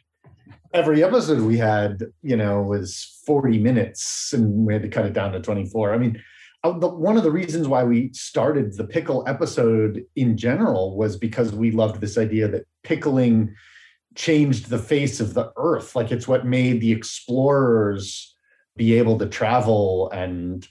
every 0.75 1.03
episode 1.03 1.41
we 1.41 1.58
had, 1.58 2.03
you 2.21 2.36
know, 2.36 2.62
was 2.62 3.19
40 3.25 3.58
minutes 3.58 4.31
and 4.34 4.67
we 4.67 4.73
had 4.73 4.84
to 4.84 4.89
cut 4.89 5.05
it 5.05 5.13
down 5.13 5.31
to 5.31 5.39
24. 5.39 5.93
I 5.93 5.97
mean, 5.97 6.21
Oh, 6.65 6.73
one 6.73 7.15
of 7.15 7.21
the 7.21 7.30
reasons 7.30 7.67
why 7.67 7.84
we 7.84 8.12
started 8.13 8.75
the 8.75 8.88
pickle 8.88 9.23
episode 9.28 10.04
in 10.15 10.36
general 10.36 10.97
was 10.97 11.15
because 11.15 11.51
we 11.51 11.69
loved 11.69 12.01
this 12.01 12.17
idea 12.17 12.47
that 12.47 12.65
pickling 12.84 13.54
changed 14.15 14.69
the 14.69 14.80
face 14.80 15.19
of 15.19 15.36
the 15.36 15.54
earth. 15.58 15.95
Like 15.95 16.12
it's 16.12 16.28
what 16.28 16.43
made 16.43 16.82
the 16.82 16.91
explorers 16.91 18.36
be 18.75 18.97
able 18.97 19.19
to 19.19 19.28
travel 19.28 20.10
and 20.10 20.67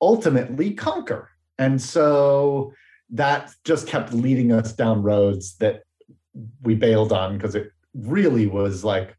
ultimately 0.00 0.72
conquer. 0.74 1.30
And 1.58 1.82
so 1.82 2.72
that 3.10 3.52
just 3.64 3.88
kept 3.88 4.12
leading 4.12 4.52
us 4.52 4.72
down 4.74 5.02
roads 5.02 5.56
that 5.56 5.82
we 6.62 6.76
bailed 6.76 7.12
on 7.12 7.36
because 7.36 7.56
it 7.56 7.72
really 7.94 8.46
was 8.46 8.84
like 8.84 9.16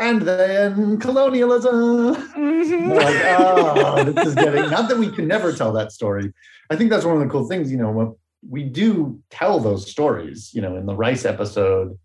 and 0.00 0.22
then 0.22 0.98
colonialism. 0.98 2.14
Mm-hmm. 2.14 2.90
Like, 2.90 3.22
oh, 3.38 4.04
this 4.04 4.28
is 4.28 4.34
getting 4.34 4.70
not 4.70 4.88
that 4.88 4.98
we 4.98 5.10
can 5.10 5.28
never 5.28 5.52
tell 5.52 5.72
that 5.74 5.92
story. 5.92 6.32
I 6.70 6.76
think 6.76 6.90
that's 6.90 7.04
one 7.04 7.16
of 7.16 7.22
the 7.22 7.28
cool 7.28 7.46
things, 7.46 7.70
you 7.70 7.76
know, 7.76 8.16
we 8.48 8.64
do 8.64 9.20
tell 9.30 9.60
those 9.60 9.90
stories, 9.90 10.50
you 10.54 10.62
know, 10.62 10.76
in 10.76 10.86
the 10.86 10.96
rice 10.96 11.26
episode, 11.26 11.98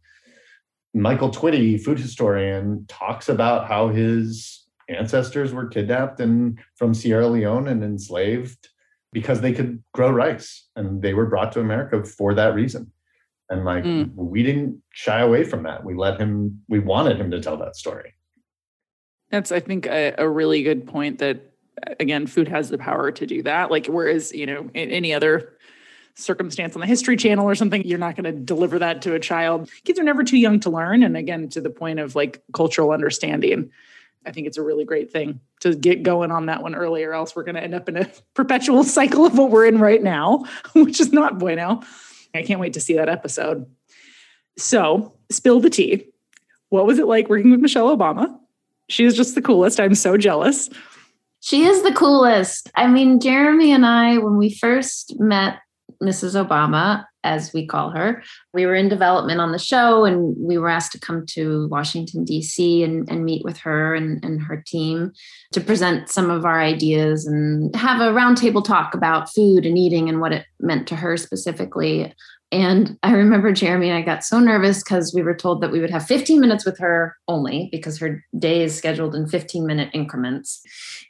Michael 0.94 1.30
Twitty, 1.30 1.82
food 1.82 1.98
historian, 1.98 2.86
talks 2.88 3.30
about 3.30 3.68
how 3.68 3.88
his 3.88 4.66
ancestors 4.90 5.54
were 5.54 5.68
kidnapped 5.68 6.20
and 6.20 6.60
from 6.76 6.94
Sierra 6.94 7.28
Leone 7.28 7.70
and 7.70 7.84
enslaved 7.84 8.68
because 9.14 9.40
they 9.40 9.54
could 9.54 9.82
grow 9.94 10.10
rice 10.10 10.68
and 10.76 11.02
they 11.02 11.14
were 11.14 11.26
brought 11.26 11.54
to 11.54 11.62
America 11.62 12.04
for 12.04 12.34
that 12.34 12.54
reason. 12.54 12.92
And 13.50 13.64
like 13.64 13.84
mm. 13.84 14.12
we 14.16 14.44
didn't 14.44 14.82
shy 14.92 15.22
away 15.22 15.44
from 15.44 15.64
that. 15.64 15.84
We 15.84 15.94
let 15.94 16.20
him, 16.20 16.62
we 16.68 16.80
wanted 16.80 17.20
him 17.20 17.32
to 17.32 17.42
tell 17.42 17.58
that 17.58 17.76
story. 17.76 18.14
That's, 19.30 19.52
I 19.52 19.60
think, 19.60 19.86
a, 19.86 20.16
a 20.18 20.28
really 20.28 20.64
good 20.64 20.88
point 20.88 21.20
that 21.20 21.52
again, 22.00 22.26
food 22.26 22.48
has 22.48 22.70
the 22.70 22.78
power 22.78 23.12
to 23.12 23.26
do 23.26 23.44
that. 23.44 23.70
Like, 23.70 23.88
whereas, 23.88 24.32
you 24.34 24.46
know, 24.46 24.70
in 24.74 24.92
any 24.92 25.14
other 25.14 25.52
circumstance 26.18 26.76
on 26.76 26.80
the 26.80 26.88
history 26.88 27.18
channel 27.18 27.46
or 27.46 27.56
something 27.56 27.84
you're 27.84 28.00
not 28.00 28.16
going 28.16 28.24
to 28.24 28.32
deliver 28.32 28.80
that 28.80 29.02
to 29.02 29.14
a 29.16 29.20
child 29.20 29.70
kids 29.84 30.00
are 30.00 30.04
never 30.04 30.24
too 30.24 30.38
young 30.38 30.62
to 30.62 30.70
learn 30.70 31.04
and 31.04 31.18
again 31.18 31.50
to 31.50 31.60
the 31.60 31.70
point 31.70 32.00
of 32.00 32.16
like 32.16 32.42
cultural 32.54 32.92
understanding 32.92 33.70
I 34.26 34.32
think 34.32 34.48
it's 34.48 34.58
a 34.58 34.64
really 34.64 34.86
great 34.86 35.12
thing 35.12 35.40
to 35.62 35.76
get 35.76 36.04
going 36.04 36.32
on 36.32 36.48
that 36.48 36.64
one 36.64 36.76
earlier, 36.76 37.14
else 37.14 37.36
we're 37.36 37.44
going 37.44 37.56
to 37.56 37.64
end 37.64 37.76
up 37.76 37.88
in 37.88 37.98
a 37.98 38.10
perpetual 38.34 38.84
cycle 38.84 39.26
of 39.26 39.38
what 39.38 39.52
we're 39.52 39.66
in 39.66 39.80
right 39.80 40.02
now, 40.02 40.46
which 40.74 41.00
is 41.00 41.14
not 41.14 41.40
bueno. 41.40 41.82
I 42.36 42.44
can't 42.44 42.60
wait 42.60 42.74
to 42.74 42.80
see 42.80 42.96
that 42.96 43.10
episode. 43.10 43.66
So, 44.58 45.18
spill 45.32 45.60
the 45.60 45.70
tea. 45.70 46.08
What 46.70 46.86
was 46.86 47.00
it 47.00 47.08
like 47.08 47.30
working 47.30 47.52
with 47.52 47.60
Michelle 47.60 47.96
Obama? 47.96 48.36
She 48.90 49.06
is 49.06 49.16
just 49.16 49.36
the 49.36 49.42
coolest. 49.42 49.80
I'm 49.80 49.96
so 49.96 50.18
jealous. 50.18 50.70
She 51.42 51.66
is 51.66 51.84
the 51.84 51.94
coolest. 51.94 52.72
I 52.76 52.88
mean, 52.88 53.20
Jeremy 53.20 53.72
and 53.72 53.86
I, 53.86 54.18
when 54.18 54.38
we 54.38 54.54
first 54.54 55.20
met 55.20 55.60
Mrs. 56.02 56.42
Obama, 56.42 57.06
as 57.24 57.54
we 57.54 57.66
call 57.66 57.90
her, 57.90 58.24
we 58.54 58.66
were 58.66 58.76
in 58.76 58.88
development 58.88 59.40
on 59.40 59.52
the 59.52 59.60
show 59.60 60.06
and 60.06 60.36
we 60.38 60.58
were 60.58 60.70
asked 60.70 60.92
to 60.92 61.00
come 61.00 61.26
to 61.28 61.68
Washington, 61.70 62.24
D.C. 62.24 62.84
and, 62.84 63.10
and 63.10 63.26
meet 63.26 63.44
with 63.44 63.58
her 63.58 63.96
and, 63.96 64.24
and 64.24 64.42
her 64.42 64.64
team 64.66 65.12
to 65.52 65.62
present 65.62 66.10
some 66.10 66.30
of 66.30 66.46
our 66.46 66.62
ideas 66.62 67.26
and 67.26 67.76
have 67.76 68.02
a 68.02 68.14
roundtable 68.14 68.64
talk 68.64 68.94
about 68.94 69.34
food 69.34 69.66
and 69.66 69.78
eating 69.78 70.08
and 70.08 70.22
what 70.22 70.34
it 70.34 70.46
meant 70.60 70.88
to 70.88 70.96
her 70.96 71.18
specifically. 71.18 72.14
And 72.56 72.98
I 73.04 73.12
remember 73.12 73.52
Jeremy 73.52 73.90
and 73.90 73.98
I 73.98 74.02
got 74.02 74.24
so 74.24 74.40
nervous 74.40 74.82
because 74.82 75.14
we 75.14 75.22
were 75.22 75.36
told 75.36 75.60
that 75.60 75.72
we 75.72 75.82
would 75.82 75.90
have 75.90 76.08
15 76.08 76.40
minutes 76.40 76.66
with 76.66 76.78
her 76.80 77.18
only 77.28 77.68
because 77.70 78.00
her 78.00 78.24
day 78.40 78.64
is 78.64 78.74
scheduled 78.74 79.14
in 79.14 79.28
15 79.28 79.68
minute 79.68 79.90
increments 79.94 80.62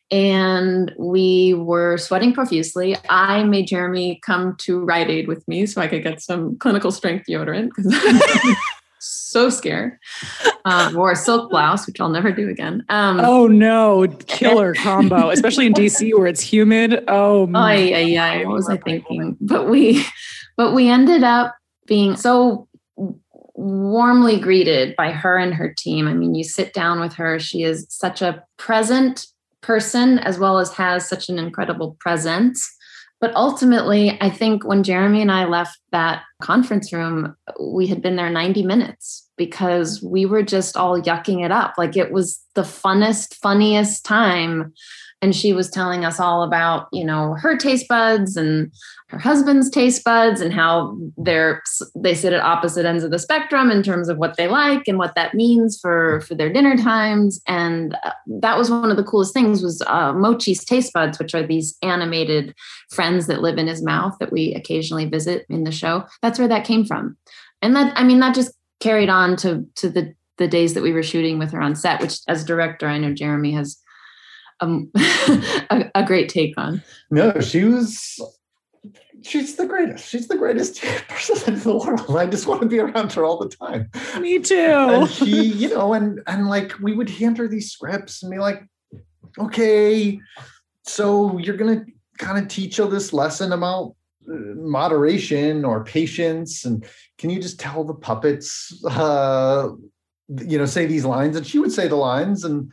and 0.09 0.91
we 0.97 1.53
were 1.53 1.97
sweating 1.97 2.33
profusely. 2.33 2.95
I 3.09 3.43
made 3.43 3.67
Jeremy 3.67 4.19
come 4.25 4.55
to 4.61 4.83
Rite 4.83 5.11
Aid 5.11 5.27
with 5.27 5.47
me 5.47 5.67
so 5.67 5.81
I 5.81 5.87
could 5.87 6.01
get 6.01 6.19
some 6.19 6.57
clinical 6.57 6.91
strength 6.91 7.25
deodorant 7.29 7.69
because 7.75 7.95
so 8.99 9.51
scared. 9.51 9.99
Um, 10.65 10.95
wore 10.95 11.11
a 11.11 11.15
silk 11.15 11.51
blouse, 11.51 11.85
which 11.85 12.01
I'll 12.01 12.09
never 12.09 12.31
do 12.31 12.49
again. 12.49 12.83
Um, 12.89 13.19
oh 13.19 13.45
no, 13.45 14.07
killer 14.25 14.73
combo, 14.73 15.29
especially 15.29 15.67
in 15.67 15.73
DC 15.73 16.11
where 16.17 16.25
it's 16.25 16.41
humid. 16.41 17.03
Oh, 17.07 17.45
my! 17.45 17.75
yeah, 17.75 17.99
yeah. 17.99 18.45
What 18.45 18.55
was 18.55 18.69
I 18.69 18.77
thinking? 18.77 19.37
But 19.39 19.69
we, 19.69 20.03
but 20.57 20.73
we 20.73 20.89
ended 20.89 21.23
up 21.23 21.55
being 21.85 22.15
so 22.15 22.67
warmly 23.55 24.39
greeted 24.39 24.95
by 24.95 25.11
her 25.11 25.37
and 25.37 25.53
her 25.53 25.73
team. 25.73 26.07
I 26.07 26.13
mean, 26.13 26.35
you 26.35 26.43
sit 26.43 26.73
down 26.73 26.99
with 26.99 27.13
her; 27.13 27.39
she 27.39 27.63
is 27.63 27.85
such 27.89 28.21
a 28.21 28.43
present 28.57 29.27
person 29.61 30.19
as 30.19 30.37
well 30.37 30.59
as 30.59 30.73
has 30.73 31.07
such 31.07 31.29
an 31.29 31.39
incredible 31.39 31.97
presence. 31.99 32.71
But 33.21 33.33
ultimately, 33.33 34.17
I 34.21 34.29
think 34.29 34.65
when 34.65 34.83
Jeremy 34.83 35.21
and 35.21 35.31
I 35.31 35.45
left 35.45 35.79
that 35.91 36.23
conference 36.41 36.91
room, 36.91 37.35
we 37.59 37.87
had 37.87 38.01
been 38.01 38.17
there 38.17 38.29
90 38.29 38.63
minutes 38.63 39.27
because 39.37 40.03
we 40.03 40.25
were 40.25 40.43
just 40.43 40.75
all 40.75 41.01
yucking 41.01 41.43
it 41.43 41.51
up. 41.51 41.75
Like 41.77 41.95
it 41.95 42.11
was 42.11 42.43
the 42.55 42.61
funnest, 42.61 43.35
funniest 43.35 44.05
time 44.05 44.73
and 45.21 45.35
she 45.35 45.53
was 45.53 45.69
telling 45.69 46.05
us 46.05 46.19
all 46.19 46.43
about 46.43 46.87
you 46.91 47.03
know 47.03 47.33
her 47.33 47.57
taste 47.57 47.87
buds 47.87 48.37
and 48.37 48.71
husband's 49.19 49.69
taste 49.69 50.03
buds 50.03 50.41
and 50.41 50.53
how 50.53 50.97
they're 51.17 51.61
they 51.95 52.13
sit 52.13 52.33
at 52.33 52.41
opposite 52.41 52.85
ends 52.85 53.03
of 53.03 53.11
the 53.11 53.19
spectrum 53.19 53.71
in 53.71 53.83
terms 53.83 54.09
of 54.09 54.17
what 54.17 54.37
they 54.37 54.47
like 54.47 54.83
and 54.87 54.97
what 54.97 55.15
that 55.15 55.33
means 55.33 55.79
for 55.79 56.21
for 56.21 56.35
their 56.35 56.51
dinner 56.51 56.77
times. 56.77 57.41
And 57.47 57.95
uh, 58.03 58.11
that 58.41 58.57
was 58.57 58.69
one 58.69 58.91
of 58.91 58.97
the 58.97 59.03
coolest 59.03 59.33
things 59.33 59.61
was 59.61 59.81
uh, 59.87 60.13
mochi's 60.13 60.63
taste 60.63 60.93
buds 60.93 61.19
which 61.19 61.33
are 61.33 61.45
these 61.45 61.77
animated 61.81 62.53
friends 62.89 63.27
that 63.27 63.41
live 63.41 63.57
in 63.57 63.67
his 63.67 63.83
mouth 63.83 64.15
that 64.19 64.31
we 64.31 64.53
occasionally 64.53 65.05
visit 65.05 65.45
in 65.49 65.63
the 65.63 65.71
show. 65.71 66.05
That's 66.21 66.39
where 66.39 66.47
that 66.47 66.65
came 66.65 66.85
from. 66.85 67.17
And 67.61 67.75
that 67.75 67.97
i 67.97 68.03
mean 68.03 68.19
that 68.19 68.35
just 68.35 68.53
carried 68.79 69.09
on 69.09 69.35
to 69.37 69.65
to 69.75 69.89
the 69.89 70.13
the 70.37 70.47
days 70.47 70.73
that 70.73 70.83
we 70.83 70.91
were 70.91 71.03
shooting 71.03 71.39
with 71.39 71.51
her 71.51 71.61
on 71.61 71.75
set 71.75 72.01
which 72.01 72.19
as 72.27 72.43
director 72.43 72.87
i 72.87 72.97
know 72.97 73.13
jeremy 73.13 73.53
has 73.53 73.81
um, 74.61 74.91
a, 74.95 75.91
a 75.95 76.05
great 76.05 76.29
take 76.29 76.53
on. 76.57 76.83
No, 77.11 77.39
she 77.39 77.63
was 77.63 78.19
she's 79.25 79.55
the 79.55 79.65
greatest. 79.65 80.07
She's 80.07 80.27
the 80.27 80.37
greatest 80.37 80.81
person 81.09 81.55
in 81.55 81.59
the 81.59 81.75
world. 81.75 82.15
I 82.15 82.25
just 82.27 82.47
want 82.47 82.61
to 82.61 82.67
be 82.67 82.79
around 82.79 83.11
her 83.13 83.25
all 83.25 83.37
the 83.37 83.49
time. 83.49 83.89
Me 84.19 84.39
too. 84.39 84.55
And 84.55 85.09
she, 85.09 85.43
you 85.43 85.69
know, 85.69 85.93
and 85.93 86.21
and 86.27 86.47
like 86.47 86.79
we 86.79 86.93
would 86.93 87.09
hand 87.09 87.37
her 87.37 87.47
these 87.47 87.71
scripts 87.71 88.23
and 88.23 88.31
be 88.31 88.37
like, 88.37 88.63
okay, 89.39 90.19
so 90.83 91.37
you're 91.37 91.57
gonna 91.57 91.85
kind 92.17 92.37
of 92.37 92.47
teach 92.47 92.77
her 92.77 92.85
this 92.85 93.11
lesson 93.11 93.51
about 93.51 93.95
uh, 94.29 94.33
moderation 94.55 95.65
or 95.65 95.83
patience, 95.83 96.65
and 96.65 96.85
can 97.17 97.29
you 97.29 97.41
just 97.41 97.59
tell 97.59 97.83
the 97.83 97.93
puppets, 97.93 98.83
uh, 98.85 99.69
you 100.29 100.57
know, 100.57 100.65
say 100.65 100.85
these 100.85 101.05
lines? 101.05 101.35
And 101.35 101.45
she 101.45 101.59
would 101.59 101.71
say 101.71 101.87
the 101.87 101.95
lines, 101.95 102.43
and 102.43 102.71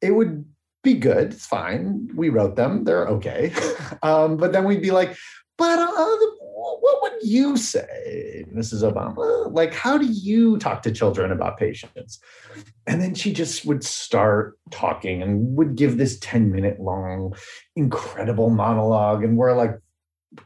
it 0.00 0.12
would 0.12 0.44
be 0.82 0.94
good. 0.94 1.32
It's 1.32 1.46
fine. 1.46 2.08
We 2.14 2.28
wrote 2.28 2.54
them. 2.54 2.84
They're 2.84 3.08
okay. 3.08 3.52
um, 4.02 4.36
but 4.36 4.52
then 4.52 4.64
we'd 4.64 4.82
be 4.82 4.92
like, 4.92 5.16
but 5.58 5.78
uh, 5.78 6.16
what 6.56 7.02
would 7.02 7.22
you 7.22 7.56
say, 7.56 8.44
Mrs. 8.54 8.82
Obama? 8.82 9.52
Like, 9.52 9.72
how 9.72 9.96
do 9.96 10.06
you 10.06 10.58
talk 10.58 10.82
to 10.82 10.92
children 10.92 11.32
about 11.32 11.58
patience? 11.58 12.18
And 12.86 13.00
then 13.00 13.14
she 13.14 13.32
just 13.32 13.64
would 13.64 13.82
start 13.82 14.58
talking 14.70 15.22
and 15.22 15.56
would 15.56 15.74
give 15.74 15.96
this 15.96 16.18
10 16.20 16.52
minute 16.52 16.78
long, 16.78 17.34
incredible 17.74 18.50
monologue. 18.50 19.24
And 19.24 19.36
we're 19.36 19.56
like 19.56 19.78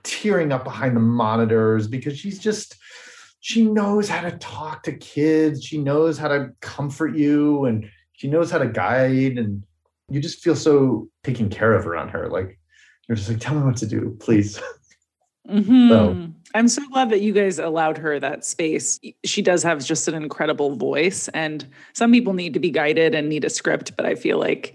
tearing 0.04 0.52
up 0.52 0.62
behind 0.62 0.94
the 0.94 1.00
monitors 1.00 1.88
because 1.88 2.16
she's 2.16 2.38
just, 2.38 2.76
she 3.40 3.62
knows 3.64 4.08
how 4.08 4.22
to 4.22 4.36
talk 4.38 4.84
to 4.84 4.92
kids. 4.92 5.64
She 5.64 5.78
knows 5.78 6.18
how 6.18 6.28
to 6.28 6.50
comfort 6.60 7.16
you 7.16 7.64
and 7.64 7.90
she 8.12 8.28
knows 8.28 8.50
how 8.50 8.58
to 8.58 8.68
guide. 8.68 9.38
And 9.38 9.64
you 10.08 10.20
just 10.20 10.40
feel 10.40 10.54
so 10.54 11.08
taken 11.24 11.48
care 11.48 11.74
of 11.74 11.86
around 11.86 12.10
her. 12.10 12.28
Like 12.28 12.58
you're 13.08 13.16
just 13.16 13.28
like, 13.28 13.40
tell 13.40 13.56
me 13.56 13.62
what 13.64 13.76
to 13.78 13.86
do, 13.86 14.16
please. 14.20 14.60
Mm-hmm. 15.50 15.88
So. 15.88 16.32
I'm 16.54 16.68
so 16.68 16.86
glad 16.88 17.10
that 17.10 17.20
you 17.20 17.32
guys 17.32 17.58
allowed 17.58 17.98
her 17.98 18.18
that 18.18 18.44
space. 18.44 18.98
She 19.24 19.40
does 19.40 19.62
have 19.62 19.84
just 19.84 20.08
an 20.08 20.14
incredible 20.14 20.74
voice, 20.74 21.28
and 21.28 21.66
some 21.92 22.10
people 22.10 22.32
need 22.32 22.54
to 22.54 22.60
be 22.60 22.70
guided 22.70 23.14
and 23.14 23.28
need 23.28 23.44
a 23.44 23.50
script, 23.50 23.96
but 23.96 24.04
I 24.04 24.16
feel 24.16 24.38
like, 24.38 24.74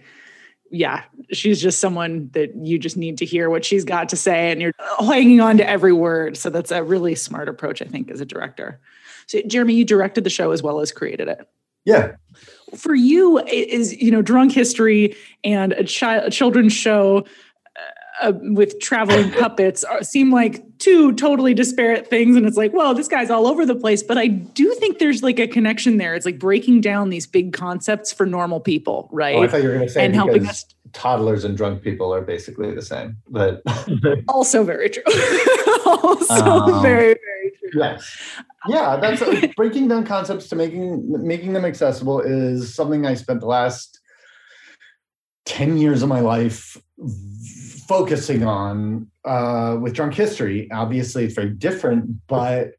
yeah, 0.72 1.04
she's 1.32 1.62
just 1.62 1.80
someone 1.80 2.30
that 2.34 2.56
you 2.56 2.80
just 2.80 2.96
need 2.96 3.18
to 3.18 3.26
hear 3.26 3.50
what 3.50 3.66
she's 3.66 3.84
got 3.84 4.08
to 4.10 4.16
say, 4.16 4.52
and 4.52 4.62
you're 4.62 4.72
hanging 5.00 5.42
on 5.42 5.58
to 5.58 5.68
every 5.68 5.92
word. 5.94 6.38
So 6.38 6.50
that's 6.50 6.72
a 6.72 6.82
really 6.82 7.16
smart 7.16 7.50
approach, 7.50 7.82
I 7.82 7.86
think, 7.86 8.10
as 8.10 8.22
a 8.22 8.26
director. 8.26 8.80
So, 9.28 9.42
Jeremy, 9.42 9.74
you 9.74 9.84
directed 9.84 10.24
the 10.24 10.30
show 10.30 10.52
as 10.52 10.64
well 10.64 10.80
as 10.80 10.92
created 10.94 11.28
it. 11.28 11.48
Yeah, 11.84 12.16
for 12.76 12.96
you 12.96 13.40
is 13.46 13.96
you 14.02 14.10
know 14.10 14.24
drunk 14.24 14.52
history 14.52 15.16
and 15.44 15.74
a 15.74 15.84
child 15.84 16.24
a 16.26 16.32
children's 16.32 16.74
show 16.74 17.26
uh, 18.22 18.34
with 18.42 18.80
traveling 18.80 19.32
puppets 19.40 19.84
are, 19.84 20.04
seem 20.04 20.32
like 20.32 20.64
two 20.80 21.14
totally 21.14 21.54
disparate 21.54 22.08
things. 22.08 22.36
And 22.36 22.46
it's 22.46 22.58
like 22.58 22.74
well 22.74 22.94
this 22.94 23.08
guy's 23.08 23.30
all 23.30 23.48
over 23.48 23.66
the 23.66 23.76
place. 23.76 24.04
But 24.04 24.18
i 24.18 24.28
do 24.28 24.74
think 24.76 25.00
there's 25.00 25.24
like 25.24 25.40
a 25.40 25.48
connection 25.48 25.98
there. 25.98 26.16
It's 26.16 26.26
like 26.26 26.40
breaking 26.40 26.82
down 26.82 27.10
these 27.10 27.28
big 27.28 27.54
concepts 27.54 28.12
for 28.12 28.26
normal 28.26 28.60
people 28.60 29.10
right? 29.12 29.36
Oh, 29.36 29.44
i 29.44 29.48
thought 29.48 29.62
you 29.62 29.70
were 29.70 29.76
going 29.76 29.88
to 29.88 29.94
say 29.94 30.06
and 30.06 30.16
helping 30.16 30.46
us 30.48 30.66
toddlers 30.94 31.44
and 31.44 31.58
drunk 31.58 31.82
people 31.82 32.14
are 32.14 32.22
basically 32.22 32.74
the 32.74 32.82
same 32.82 33.18
but 33.30 33.62
also 34.28 34.64
very 34.64 34.90
true. 34.90 35.04
Also 35.86 36.34
um, 36.34 36.82
very 36.82 37.14
very 37.14 37.52
true. 37.60 37.82
yes. 37.82 38.18
Yeah 38.68 38.96
that's 38.98 39.22
uh, 39.22 39.48
breaking 39.56 39.88
down 39.88 40.06
concepts 40.06 40.48
to 40.50 40.56
making 40.56 41.26
making 41.26 41.54
them 41.54 41.66
accessible 41.66 42.20
is 42.22 42.74
something 42.74 43.06
i 43.06 43.14
spent 43.14 43.40
the 43.40 43.46
last 43.46 44.00
10 45.46 45.78
years 45.78 46.02
of 46.02 46.10
my 46.10 46.22
life 46.22 46.78
focusing 47.88 48.44
on 48.44 49.08
uh, 49.26 49.78
with 49.80 49.94
drunk 49.94 50.14
history. 50.14 50.70
Obviously 50.72 51.26
it's 51.26 51.36
very 51.36 51.50
different 51.52 52.28
but 52.28 52.72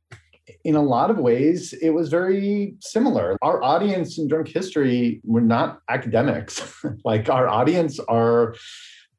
in 0.64 0.75
a 0.75 0.83
lot 0.83 1.11
of 1.11 1.19
ways 1.19 1.73
it 1.75 1.90
was 1.90 2.09
very 2.09 2.75
similar. 2.81 3.37
Our 3.42 3.62
audience 3.62 4.19
in 4.19 4.29
drunk 4.29 4.49
history 4.49 5.21
were 5.25 5.40
not 5.40 5.81
academics. 5.88 6.62
Like 7.05 7.29
our 7.29 7.49
audience 7.49 8.01
are 8.09 8.55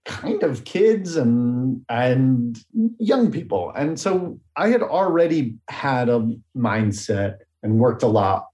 kind 0.06 0.41
of 0.43 0.63
kids 0.63 1.15
and 1.15 1.82
and 1.89 2.58
young 3.00 3.32
people. 3.32 3.71
And 3.76 4.00
so 4.00 4.39
i 4.56 4.69
had 4.69 4.82
already 4.82 5.56
had 5.69 6.10
a 6.10 6.19
mindset 6.56 7.38
and 7.63 7.80
worked 7.80 8.04
a 8.04 8.08
lot 8.08 8.47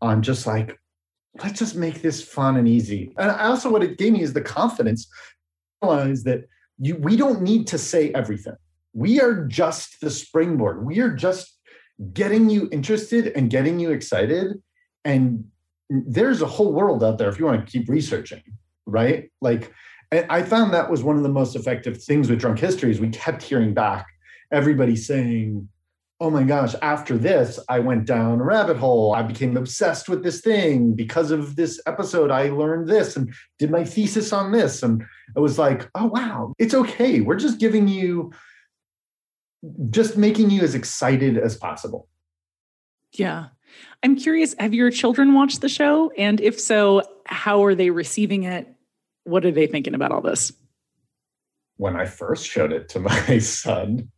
on 0.00 0.22
just 0.22 0.46
like 0.46 0.78
let's 1.42 1.58
just 1.58 1.74
make 1.74 2.00
this 2.00 2.22
fun 2.22 2.56
and 2.56 2.68
easy. 2.68 3.12
And 3.18 3.30
also 3.30 3.70
what 3.70 3.82
it 3.82 3.98
gave 3.98 4.12
me 4.12 4.22
is 4.22 4.32
the 4.32 4.40
confidence 4.40 5.08
realize 5.82 6.22
that 6.24 6.44
you 6.78 6.96
we 6.96 7.16
don't 7.16 7.42
need 7.42 7.66
to 7.68 7.78
say 7.78 8.10
everything. 8.12 8.56
We 8.92 9.20
are 9.20 9.44
just 9.46 10.00
the 10.00 10.10
springboard. 10.10 10.84
We 10.84 11.00
are 11.00 11.10
just 11.10 11.58
getting 12.12 12.50
you 12.50 12.68
interested 12.72 13.28
and 13.36 13.50
getting 13.50 13.78
you 13.78 13.90
excited. 13.90 14.62
And 15.04 15.44
there's 15.88 16.42
a 16.42 16.46
whole 16.46 16.72
world 16.72 17.04
out 17.04 17.18
there 17.18 17.28
if 17.28 17.38
you 17.38 17.44
want 17.44 17.64
to 17.64 17.70
keep 17.70 17.88
researching 17.88 18.42
right? 18.86 19.30
Like 19.40 19.72
I 20.12 20.42
found 20.42 20.72
that 20.74 20.90
was 20.90 21.02
one 21.02 21.16
of 21.16 21.22
the 21.22 21.28
most 21.28 21.56
effective 21.56 22.02
things 22.02 22.30
with 22.30 22.38
drunk 22.38 22.58
history 22.58 22.90
is 22.90 23.00
we 23.00 23.08
kept 23.08 23.42
hearing 23.42 23.74
back 23.74 24.06
everybody 24.52 24.96
saying, 24.96 25.68
oh 26.24 26.30
my 26.30 26.42
gosh, 26.42 26.74
after 26.80 27.18
this, 27.18 27.60
I 27.68 27.80
went 27.80 28.06
down 28.06 28.40
a 28.40 28.44
rabbit 28.44 28.78
hole. 28.78 29.14
I 29.14 29.20
became 29.20 29.58
obsessed 29.58 30.08
with 30.08 30.24
this 30.24 30.40
thing. 30.40 30.94
Because 30.94 31.30
of 31.30 31.54
this 31.54 31.82
episode, 31.86 32.30
I 32.30 32.48
learned 32.48 32.88
this 32.88 33.14
and 33.14 33.30
did 33.58 33.70
my 33.70 33.84
thesis 33.84 34.32
on 34.32 34.50
this. 34.50 34.82
And 34.82 35.04
it 35.36 35.40
was 35.40 35.58
like, 35.58 35.86
oh, 35.94 36.06
wow, 36.06 36.54
it's 36.58 36.72
okay. 36.72 37.20
We're 37.20 37.36
just 37.36 37.60
giving 37.60 37.88
you, 37.88 38.32
just 39.90 40.16
making 40.16 40.48
you 40.48 40.62
as 40.62 40.74
excited 40.74 41.36
as 41.36 41.56
possible. 41.56 42.08
Yeah. 43.12 43.48
I'm 44.02 44.16
curious, 44.16 44.54
have 44.58 44.72
your 44.72 44.90
children 44.90 45.34
watched 45.34 45.60
the 45.60 45.68
show? 45.68 46.10
And 46.16 46.40
if 46.40 46.58
so, 46.58 47.02
how 47.26 47.62
are 47.64 47.74
they 47.74 47.90
receiving 47.90 48.44
it? 48.44 48.66
What 49.24 49.44
are 49.44 49.52
they 49.52 49.66
thinking 49.66 49.94
about 49.94 50.10
all 50.10 50.22
this? 50.22 50.54
When 51.76 51.96
I 51.96 52.06
first 52.06 52.48
showed 52.48 52.72
it 52.72 52.88
to 52.90 53.00
my 53.28 53.36
son, 53.40 54.08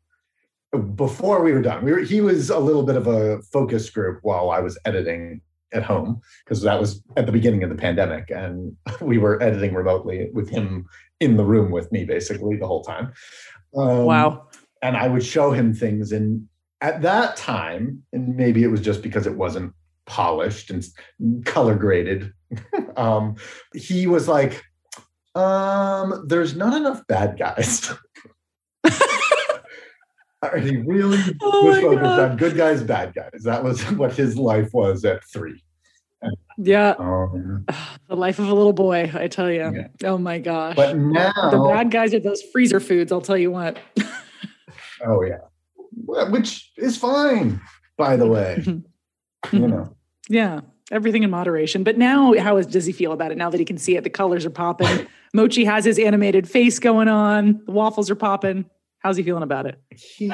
before 0.79 1.43
we 1.43 1.53
were 1.53 1.63
done. 1.63 1.85
We 1.85 1.93
were, 1.93 2.01
he 2.01 2.21
was 2.21 2.51
a 2.51 2.59
little 2.59 2.83
bit 2.83 2.97
of 2.97 3.07
a 3.07 3.41
focus 3.43 3.91
group 3.91 4.21
while 4.23 4.51
I 4.51 4.61
was 4.61 4.79
editing 4.85 5.41
at 5.73 5.83
home 5.83 6.21
because 6.45 6.63
that 6.63 6.79
was 6.81 7.03
at 7.17 7.27
the 7.27 7.33
beginning 7.33 7.63
of 7.63 7.71
the 7.71 7.77
pandemic 7.77 8.31
and 8.31 8.77
we 9.01 9.19
were 9.19 9.43
editing 9.43 9.75
remotely 9.75 10.31
with 10.33 10.49
him 10.49 10.87
in 11.21 11.37
the 11.37 11.45
room 11.45 11.71
with 11.71 11.91
me 11.93 12.05
basically 12.05 12.57
the 12.57 12.67
whole 12.67 12.85
time. 12.85 13.13
Um, 13.77 14.05
wow. 14.05 14.49
And 14.83 14.97
I 14.97 15.09
would 15.09 15.25
show 15.25 15.53
him 15.53 15.75
things 15.75 16.13
and 16.13 16.49
at 16.81 17.03
that 17.03 17.37
time, 17.37 18.03
and 18.13 18.37
maybe 18.37 18.63
it 18.63 18.69
was 18.69 18.81
just 18.81 19.03
because 19.03 19.27
it 19.27 19.35
wasn't 19.35 19.73
polished 20.05 20.71
and 20.71 20.85
color 21.45 21.75
graded, 21.75 22.33
um, 22.97 23.37
he 23.75 24.07
was 24.07 24.29
like, 24.29 24.63
um, 25.35 26.25
there's 26.29 26.57
not 26.57 26.75
enough 26.75 27.07
bad 27.07 27.39
guys. 27.39 27.93
he 30.55 30.77
really 30.77 31.19
oh 31.43 31.65
was 31.65 31.81
focused 31.81 32.03
God. 32.03 32.31
on 32.31 32.37
good 32.37 32.57
guys, 32.57 32.83
bad 32.83 33.15
guys. 33.15 33.43
That 33.45 33.65
was 33.65 33.83
what 33.93 34.15
his 34.15 34.37
life 34.37 34.73
was 34.73 35.05
at 35.05 35.25
three. 35.25 35.63
Yeah. 36.59 36.95
Um, 36.99 37.67
the 38.09 38.17
life 38.17 38.39
of 38.39 38.49
a 38.49 38.55
little 38.55 38.73
boy, 38.73 39.11
I 39.15 39.29
tell 39.29 39.51
you. 39.51 39.71
Yeah. 39.75 39.89
Oh 40.05 40.19
my 40.19 40.39
gosh. 40.39 40.75
But 40.75 40.97
now 40.97 41.33
the 41.51 41.59
bad 41.59 41.91
guys 41.91 42.15
are 42.15 42.21
those 42.21 42.43
freezer 42.43 42.81
foods, 42.81 43.13
I'll 43.13 43.21
tell 43.21 43.37
you 43.37 43.51
what. 43.51 43.79
oh 45.07 45.23
yeah. 45.23 45.39
Which 46.29 46.73
is 46.77 46.97
fine, 46.97 47.61
by 47.97 48.17
the 48.17 48.27
way. 48.27 48.63
you 49.53 49.69
know. 49.69 49.95
Yeah. 50.29 50.61
Everything 50.91 51.25
in 51.25 51.31
moderation. 51.31 51.83
But 51.83 51.99
now 51.99 52.33
how 52.39 52.57
is, 52.59 52.67
does 52.67 52.87
he 52.87 52.93
feel 52.93 53.13
about 53.13 53.33
it 53.33 53.39
now 53.39 53.51
that 53.51 53.59
he 53.59 53.65
can 53.65 53.79
see 53.79 53.97
it? 53.97 54.05
The 54.05 54.11
colors 54.11 54.47
are 54.47 54.51
popping. 54.51 55.07
Mochi 55.35 55.65
has 55.65 55.85
his 55.85 55.99
animated 55.99 56.49
face 56.49 56.79
going 56.79 57.09
on. 57.09 57.61
The 57.67 57.73
waffles 57.73 58.09
are 58.09 58.15
popping. 58.15 58.65
How's 59.07 59.17
he 59.17 59.23
feeling 59.23 59.45
about 59.45 59.67
it? 59.67 59.81
He 59.91 60.33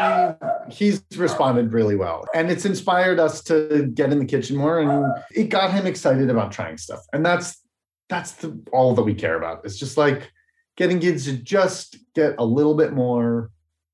he's 0.70 1.04
responded 1.14 1.74
really 1.74 1.94
well, 1.94 2.24
and 2.34 2.50
it's 2.50 2.64
inspired 2.64 3.20
us 3.20 3.42
to 3.42 3.90
get 3.92 4.10
in 4.10 4.18
the 4.18 4.24
kitchen 4.24 4.56
more, 4.56 4.78
and 4.80 5.12
it 5.30 5.50
got 5.50 5.74
him 5.74 5.86
excited 5.86 6.30
about 6.30 6.52
trying 6.52 6.78
stuff. 6.78 7.00
And 7.12 7.22
that's 7.22 7.60
that's 8.08 8.32
the, 8.32 8.58
all 8.72 8.94
that 8.94 9.02
we 9.02 9.12
care 9.12 9.36
about. 9.36 9.66
It's 9.66 9.78
just 9.78 9.98
like 9.98 10.32
getting 10.78 11.00
kids 11.00 11.26
to 11.26 11.36
just 11.36 11.98
get 12.14 12.34
a 12.38 12.46
little 12.46 12.74
bit 12.74 12.94
more 12.94 13.50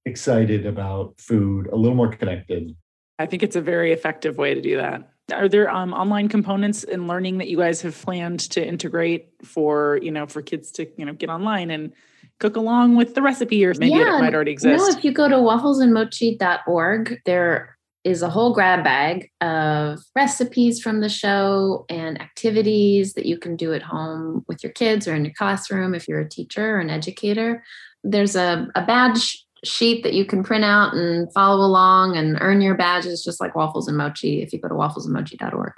excited 0.06 0.64
about 0.64 1.14
food, 1.18 1.66
a 1.72 1.76
little 1.76 1.96
more 1.96 2.12
connected. 2.12 2.76
I 3.18 3.26
think 3.26 3.42
it's 3.42 3.56
a 3.56 3.60
very 3.60 3.92
effective 3.92 4.38
way 4.38 4.54
to 4.54 4.60
do 4.60 4.76
that. 4.76 5.10
Are 5.32 5.48
there 5.48 5.68
um, 5.68 5.92
online 5.92 6.28
components 6.28 6.84
in 6.84 7.08
learning 7.08 7.38
that 7.38 7.48
you 7.48 7.56
guys 7.56 7.82
have 7.82 8.00
planned 8.00 8.38
to 8.50 8.64
integrate 8.64 9.30
for 9.42 9.98
you 10.00 10.12
know 10.12 10.28
for 10.28 10.40
kids 10.40 10.70
to 10.70 10.86
you 10.96 11.04
know 11.04 11.14
get 11.14 11.30
online 11.30 11.72
and 11.72 11.92
cook 12.38 12.56
along 12.56 12.96
with 12.96 13.14
the 13.14 13.22
recipe, 13.22 13.64
or 13.64 13.74
maybe 13.74 13.92
yeah, 13.92 14.16
it 14.16 14.20
might 14.20 14.34
already 14.34 14.52
exist. 14.52 14.78
No, 14.78 14.96
if 14.96 15.04
you 15.04 15.12
go 15.12 15.28
to 15.28 15.36
wafflesandmochi.org, 15.36 17.20
there 17.26 17.78
is 18.04 18.22
a 18.22 18.30
whole 18.30 18.54
grab 18.54 18.84
bag 18.84 19.30
of 19.40 19.98
recipes 20.14 20.80
from 20.80 21.00
the 21.00 21.08
show 21.08 21.84
and 21.88 22.20
activities 22.20 23.14
that 23.14 23.26
you 23.26 23.36
can 23.38 23.56
do 23.56 23.74
at 23.74 23.82
home 23.82 24.44
with 24.48 24.62
your 24.62 24.72
kids 24.72 25.08
or 25.08 25.14
in 25.14 25.24
your 25.24 25.34
classroom 25.34 25.94
if 25.94 26.08
you're 26.08 26.20
a 26.20 26.28
teacher 26.28 26.76
or 26.76 26.78
an 26.78 26.90
educator. 26.90 27.62
There's 28.04 28.36
a, 28.36 28.68
a 28.74 28.86
badge 28.86 29.44
sheet 29.64 30.04
that 30.04 30.14
you 30.14 30.24
can 30.24 30.44
print 30.44 30.64
out 30.64 30.94
and 30.94 31.32
follow 31.32 31.64
along 31.64 32.16
and 32.16 32.38
earn 32.40 32.60
your 32.60 32.76
badges 32.76 33.24
just 33.24 33.40
like 33.40 33.56
waffles 33.56 33.88
and 33.88 33.96
mochi 33.96 34.40
if 34.42 34.52
you 34.52 34.60
go 34.60 34.68
to 34.68 34.74
wafflesandmochi.org. 34.74 35.72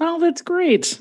Oh, 0.00 0.18
that's 0.18 0.42
great. 0.42 1.00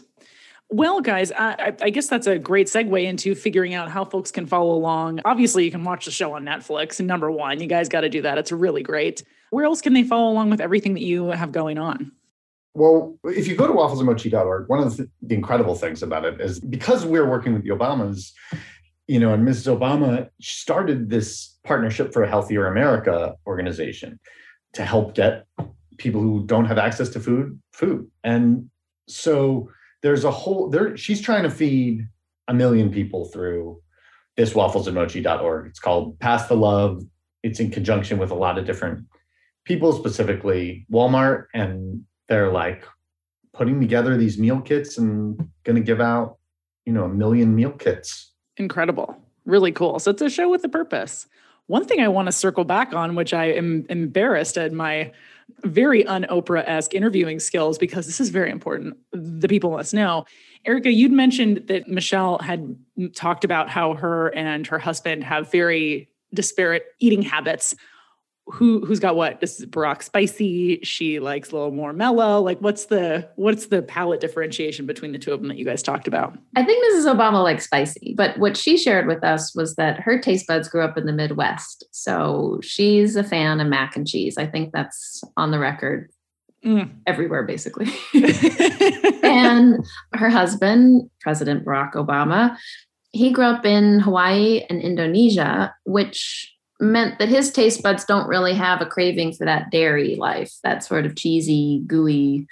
Well, 0.75 0.99
guys, 0.99 1.31
I, 1.31 1.73
I, 1.81 1.89
guess 1.89 2.09
that's 2.09 2.27
a 2.27 2.37
great 2.37 2.67
segue 2.67 3.01
into 3.01 3.33
figuring 3.33 3.73
out 3.73 3.89
how 3.89 4.03
folks 4.03 4.29
can 4.29 4.45
follow 4.45 4.73
along. 4.75 5.21
Obviously, 5.23 5.63
you 5.63 5.71
can 5.71 5.85
watch 5.85 6.03
the 6.03 6.11
show 6.11 6.33
on 6.33 6.43
Netflix. 6.43 6.99
Number 6.99 7.31
one, 7.31 7.61
you 7.61 7.67
guys 7.67 7.87
got 7.87 8.01
to 8.01 8.09
do 8.09 8.21
that. 8.23 8.37
It's 8.37 8.51
really 8.51 8.83
great. 8.83 9.23
Where 9.51 9.63
else 9.63 9.79
can 9.79 9.93
they 9.93 10.03
follow 10.03 10.29
along 10.29 10.49
with 10.49 10.59
everything 10.59 10.93
that 10.95 11.01
you 11.01 11.27
have 11.27 11.53
going 11.53 11.77
on? 11.77 12.11
Well, 12.73 13.17
if 13.23 13.47
you 13.47 13.55
go 13.55 13.67
to 13.67 13.73
wafflesandmochi.org, 13.73 14.67
one 14.67 14.79
of 14.81 14.97
the, 14.97 15.09
the 15.21 15.33
incredible 15.33 15.75
things 15.75 16.03
about 16.03 16.25
it 16.25 16.41
is 16.41 16.59
because 16.59 17.05
we're 17.05 17.29
working 17.29 17.53
with 17.53 17.63
the 17.63 17.69
Obamas, 17.69 18.33
you 19.07 19.21
know, 19.21 19.33
and 19.33 19.47
Mrs. 19.47 19.79
Obama 19.79 20.27
started 20.41 21.09
this 21.09 21.57
Partnership 21.63 22.11
for 22.11 22.21
a 22.23 22.27
Healthier 22.27 22.67
America 22.67 23.35
organization 23.47 24.19
to 24.73 24.83
help 24.83 25.15
get 25.15 25.47
people 25.97 26.19
who 26.19 26.45
don't 26.45 26.65
have 26.65 26.77
access 26.77 27.07
to 27.09 27.21
food 27.21 27.61
food. 27.71 28.11
And 28.25 28.69
so 29.07 29.69
there's 30.05 30.23
a 30.23 30.29
whole 30.29 30.69
there 30.69 30.95
she's 30.95 31.19
trying 31.19 31.41
to 31.41 31.49
feed 31.49 32.07
a 32.47 32.53
million 32.53 32.91
people 32.91 33.25
through 33.25 33.81
this 34.37 34.53
wafflesandmochi.org. 34.53 35.65
It's 35.65 35.79
called 35.79 36.19
Pass 36.19 36.47
the 36.47 36.55
Love. 36.55 37.01
It's 37.41 37.59
in 37.59 37.71
conjunction 37.71 38.19
with 38.19 38.29
a 38.29 38.35
lot 38.35 38.59
of 38.59 38.65
different 38.65 39.03
people, 39.63 39.93
specifically 39.93 40.85
Walmart, 40.91 41.45
and 41.55 42.03
they're 42.29 42.51
like 42.51 42.85
putting 43.51 43.79
together 43.79 44.15
these 44.15 44.37
meal 44.37 44.61
kits 44.61 44.99
and 44.99 45.37
going 45.63 45.75
to 45.75 45.81
give 45.81 46.01
out, 46.01 46.37
you 46.85 46.93
know, 46.93 47.05
a 47.05 47.09
million 47.09 47.55
meal 47.55 47.71
kits. 47.71 48.31
Incredible. 48.57 49.17
Really 49.45 49.71
cool. 49.71 49.97
So 49.97 50.11
it's 50.11 50.21
a 50.21 50.29
show 50.29 50.49
with 50.49 50.63
a 50.63 50.69
purpose. 50.69 51.25
One 51.65 51.83
thing 51.83 51.99
I 51.99 52.09
want 52.09 52.27
to 52.27 52.31
circle 52.31 52.63
back 52.63 52.93
on, 52.93 53.15
which 53.15 53.33
I 53.33 53.45
am 53.45 53.87
embarrassed 53.89 54.55
at 54.55 54.71
my 54.71 55.11
very 55.63 56.05
un 56.05 56.25
Oprah 56.29 56.63
esque 56.67 56.93
interviewing 56.93 57.39
skills 57.39 57.77
because 57.77 58.05
this 58.05 58.19
is 58.19 58.29
very 58.29 58.51
important. 58.51 58.97
The 59.11 59.47
people 59.47 59.71
must 59.71 59.93
know. 59.93 60.25
Erika, 60.65 60.91
you'd 60.91 61.11
mentioned 61.11 61.63
that 61.67 61.87
Michelle 61.87 62.39
had 62.39 62.75
talked 63.15 63.43
about 63.43 63.69
how 63.69 63.93
her 63.93 64.29
and 64.35 64.65
her 64.67 64.79
husband 64.79 65.23
have 65.23 65.51
very 65.51 66.09
disparate 66.33 66.85
eating 66.99 67.21
habits 67.21 67.75
who 68.47 68.85
who's 68.85 68.99
got 68.99 69.15
what? 69.15 69.39
This 69.39 69.59
is 69.59 69.65
Barack 69.65 70.03
spicy. 70.03 70.79
She 70.83 71.19
likes 71.19 71.51
a 71.51 71.55
little 71.55 71.71
more 71.71 71.93
mellow. 71.93 72.41
Like, 72.41 72.59
what's 72.59 72.85
the 72.85 73.27
what's 73.35 73.67
the 73.67 73.81
palate 73.81 74.19
differentiation 74.19 74.85
between 74.85 75.11
the 75.11 75.17
two 75.17 75.33
of 75.33 75.39
them 75.39 75.49
that 75.49 75.57
you 75.57 75.65
guys 75.65 75.81
talked 75.81 76.07
about? 76.07 76.37
I 76.55 76.63
think 76.63 76.83
Mrs. 76.85 77.11
Obama 77.11 77.43
likes 77.43 77.65
spicy, 77.65 78.13
but 78.15 78.37
what 78.37 78.55
she 78.55 78.77
shared 78.77 79.07
with 79.07 79.23
us 79.23 79.55
was 79.55 79.75
that 79.75 79.99
her 79.99 80.19
taste 80.19 80.47
buds 80.47 80.69
grew 80.69 80.83
up 80.83 80.97
in 80.97 81.07
the 81.07 81.13
Midwest, 81.13 81.85
so 81.91 82.59
she's 82.61 83.15
a 83.15 83.23
fan 83.23 83.59
of 83.59 83.67
mac 83.67 83.95
and 83.95 84.07
cheese. 84.07 84.37
I 84.37 84.45
think 84.45 84.71
that's 84.73 85.23
on 85.37 85.49
the 85.49 85.59
record 85.59 86.11
mm. 86.63 86.89
everywhere, 87.07 87.43
basically. 87.43 87.87
and 89.23 89.83
her 90.13 90.29
husband, 90.29 91.09
President 91.19 91.65
Barack 91.65 91.93
Obama, 91.93 92.57
he 93.11 93.31
grew 93.31 93.45
up 93.45 93.65
in 93.65 94.01
Hawaii 94.01 94.65
and 94.69 94.81
Indonesia, 94.81 95.73
which 95.85 96.54
meant 96.79 97.19
that 97.19 97.29
his 97.29 97.51
taste 97.51 97.81
buds 97.81 98.05
don't 98.05 98.27
really 98.27 98.53
have 98.53 98.81
a 98.81 98.85
craving 98.85 99.33
for 99.33 99.45
that 99.45 99.71
dairy 99.71 100.15
life, 100.15 100.53
that 100.63 100.83
sort 100.83 101.05
of 101.05 101.15
cheesy, 101.15 101.81
gooey 101.87 102.47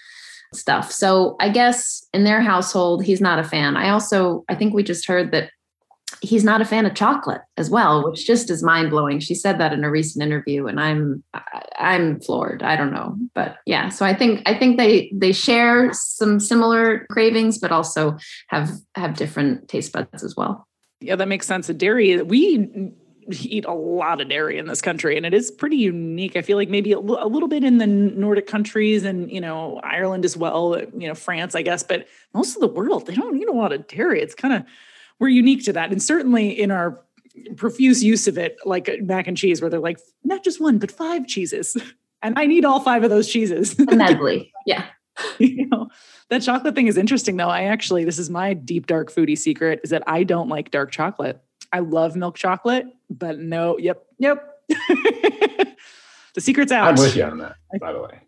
stuff. 0.53 0.91
So 0.91 1.35
I 1.39 1.49
guess 1.49 2.05
in 2.13 2.23
their 2.23 2.41
household, 2.41 3.03
he's 3.03 3.21
not 3.21 3.39
a 3.39 3.43
fan. 3.43 3.75
I 3.75 3.89
also, 3.89 4.45
I 4.47 4.55
think 4.55 4.73
we 4.73 4.83
just 4.83 5.07
heard 5.07 5.31
that 5.31 5.49
he's 6.21 6.43
not 6.43 6.61
a 6.61 6.65
fan 6.65 6.85
of 6.85 6.93
chocolate 6.93 7.41
as 7.57 7.69
well, 7.69 8.09
which 8.09 8.25
just 8.25 8.49
is 8.49 8.63
mind 8.63 8.89
blowing. 8.89 9.19
She 9.19 9.35
said 9.35 9.59
that 9.59 9.73
in 9.73 9.83
a 9.83 9.91
recent 9.91 10.23
interview, 10.23 10.67
and 10.67 10.79
I'm 10.79 11.23
I'm 11.77 12.19
floored. 12.21 12.63
I 12.63 12.75
don't 12.75 12.93
know, 12.93 13.17
but 13.33 13.57
yeah. 13.65 13.89
So 13.89 14.05
I 14.05 14.13
think 14.13 14.41
I 14.45 14.57
think 14.57 14.77
they 14.77 15.11
they 15.13 15.33
share 15.33 15.91
some 15.93 16.39
similar 16.39 17.05
cravings, 17.11 17.57
but 17.57 17.71
also 17.71 18.17
have 18.47 18.71
have 18.95 19.15
different 19.15 19.67
taste 19.67 19.91
buds 19.91 20.23
as 20.23 20.35
well. 20.35 20.67
Yeah, 21.01 21.17
that 21.17 21.27
makes 21.27 21.45
sense. 21.45 21.67
Dairy 21.67 22.21
we 22.21 22.91
eat 23.29 23.65
a 23.65 23.73
lot 23.73 24.21
of 24.21 24.29
dairy 24.29 24.57
in 24.57 24.67
this 24.67 24.81
country 24.81 25.17
and 25.17 25.25
it 25.25 25.33
is 25.33 25.51
pretty 25.51 25.77
unique. 25.77 26.35
I 26.35 26.41
feel 26.41 26.57
like 26.57 26.69
maybe 26.69 26.91
a, 26.91 26.97
l- 26.97 27.19
a 27.21 27.27
little 27.27 27.49
bit 27.49 27.63
in 27.63 27.77
the 27.77 27.87
nordic 27.87 28.47
countries 28.47 29.03
and 29.03 29.31
you 29.31 29.41
know 29.41 29.79
ireland 29.83 30.25
as 30.25 30.37
well 30.37 30.79
you 30.97 31.07
know 31.07 31.15
france 31.15 31.55
i 31.55 31.61
guess 31.61 31.83
but 31.83 32.07
most 32.33 32.55
of 32.55 32.61
the 32.61 32.67
world 32.67 33.05
they 33.07 33.15
don't 33.15 33.37
eat 33.37 33.47
a 33.47 33.51
lot 33.51 33.71
of 33.71 33.87
dairy. 33.87 34.21
It's 34.21 34.35
kind 34.35 34.53
of 34.53 34.63
we're 35.19 35.29
unique 35.29 35.63
to 35.65 35.73
that. 35.73 35.91
And 35.91 36.01
certainly 36.01 36.49
in 36.49 36.71
our 36.71 37.01
profuse 37.55 38.03
use 38.03 38.27
of 38.27 38.37
it 38.37 38.57
like 38.65 38.89
uh, 38.89 38.93
mac 39.01 39.27
and 39.27 39.37
cheese 39.37 39.61
where 39.61 39.69
they're 39.69 39.79
like 39.79 39.99
not 40.23 40.43
just 40.43 40.61
one 40.61 40.77
but 40.79 40.91
five 40.91 41.27
cheeses. 41.27 41.77
And 42.25 42.39
i 42.39 42.45
need 42.45 42.63
all 42.63 42.79
five 42.79 43.03
of 43.03 43.09
those 43.09 43.27
cheeses. 43.27 43.77
Medley 43.91 44.53
yeah. 44.65 44.85
You 45.39 45.67
know 45.67 45.89
that 46.29 46.41
chocolate 46.41 46.73
thing 46.73 46.87
is 46.87 46.97
interesting 46.97 47.35
though. 47.35 47.49
I 47.49 47.63
actually 47.63 48.05
this 48.05 48.17
is 48.17 48.29
my 48.29 48.53
deep 48.53 48.87
dark 48.87 49.11
foodie 49.11 49.37
secret 49.37 49.81
is 49.83 49.89
that 49.89 50.03
i 50.07 50.23
don't 50.23 50.47
like 50.47 50.71
dark 50.71 50.89
chocolate 50.89 51.41
I 51.73 51.79
love 51.79 52.15
milk 52.15 52.37
chocolate, 52.37 52.85
but 53.09 53.39
no, 53.39 53.77
yep, 53.77 54.05
yep. 54.19 54.47
The 56.33 56.41
secret's 56.41 56.71
out. 56.71 56.87
I'm 56.87 56.95
with 56.95 57.15
you 57.15 57.23
on 57.23 57.37
that, 57.39 57.55
by 57.79 57.93
the 57.93 58.01
way. 58.01 58.19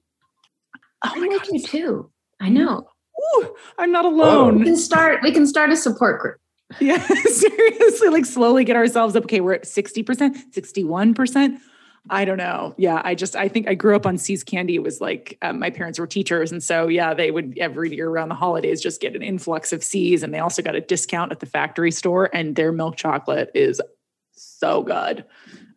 Oh 1.04 1.12
I'm 1.14 1.28
with 1.28 1.52
you 1.52 1.62
too. 1.62 2.12
I 2.40 2.50
know. 2.50 2.88
Ooh, 3.38 3.56
I'm 3.78 3.92
not 3.92 4.06
alone. 4.06 4.60
We 4.60 4.66
can 4.66 4.78
start. 4.78 5.22
We 5.24 5.32
can 5.32 5.48
start 5.48 5.72
a 5.72 5.78
support 5.78 6.22
group. 6.22 6.38
Yeah, 6.80 6.98
seriously, 7.26 8.10
like 8.10 8.26
slowly 8.26 8.64
get 8.64 8.76
ourselves 8.76 9.16
up. 9.16 9.26
Okay, 9.26 9.40
we're 9.40 9.54
at 9.54 9.66
60%, 9.66 10.04
61%. 10.52 11.58
I 12.10 12.26
don't 12.26 12.38
know. 12.38 12.74
Yeah, 12.78 13.02
I 13.04 13.16
just 13.16 13.36
I 13.36 13.48
think 13.48 13.68
I 13.68 13.74
grew 13.74 13.96
up 13.96 14.06
on 14.06 14.18
See's 14.18 14.44
Candy. 14.44 14.76
It 14.76 14.84
was 14.84 15.02
like 15.02 15.38
um, 15.42 15.60
my 15.60 15.70
parents 15.70 16.00
were 16.00 16.08
teachers, 16.08 16.52
and 16.52 16.62
so 16.62 16.88
yeah, 16.88 17.14
they 17.14 17.32
would 17.32 17.58
every 17.58 17.96
year 17.96 18.10
around 18.10 18.30
the 18.30 18.36
holidays 18.36 18.82
just 18.82 19.02
get 19.02 19.16
an 19.16 19.24
influx 19.24 19.74
of 19.74 19.84
See's, 19.84 20.24
and 20.24 20.34
they 20.34 20.40
also 20.40 20.62
got 20.62 20.76
a 20.76 20.82
discount 20.82 21.32
at 21.32 21.40
the 21.40 21.46
factory 21.46 21.92
store, 21.92 22.30
and 22.34 22.56
their 22.56 22.72
milk 22.72 22.96
chocolate 22.96 23.50
is 23.56 23.82
so 24.34 24.84
good. 24.84 25.26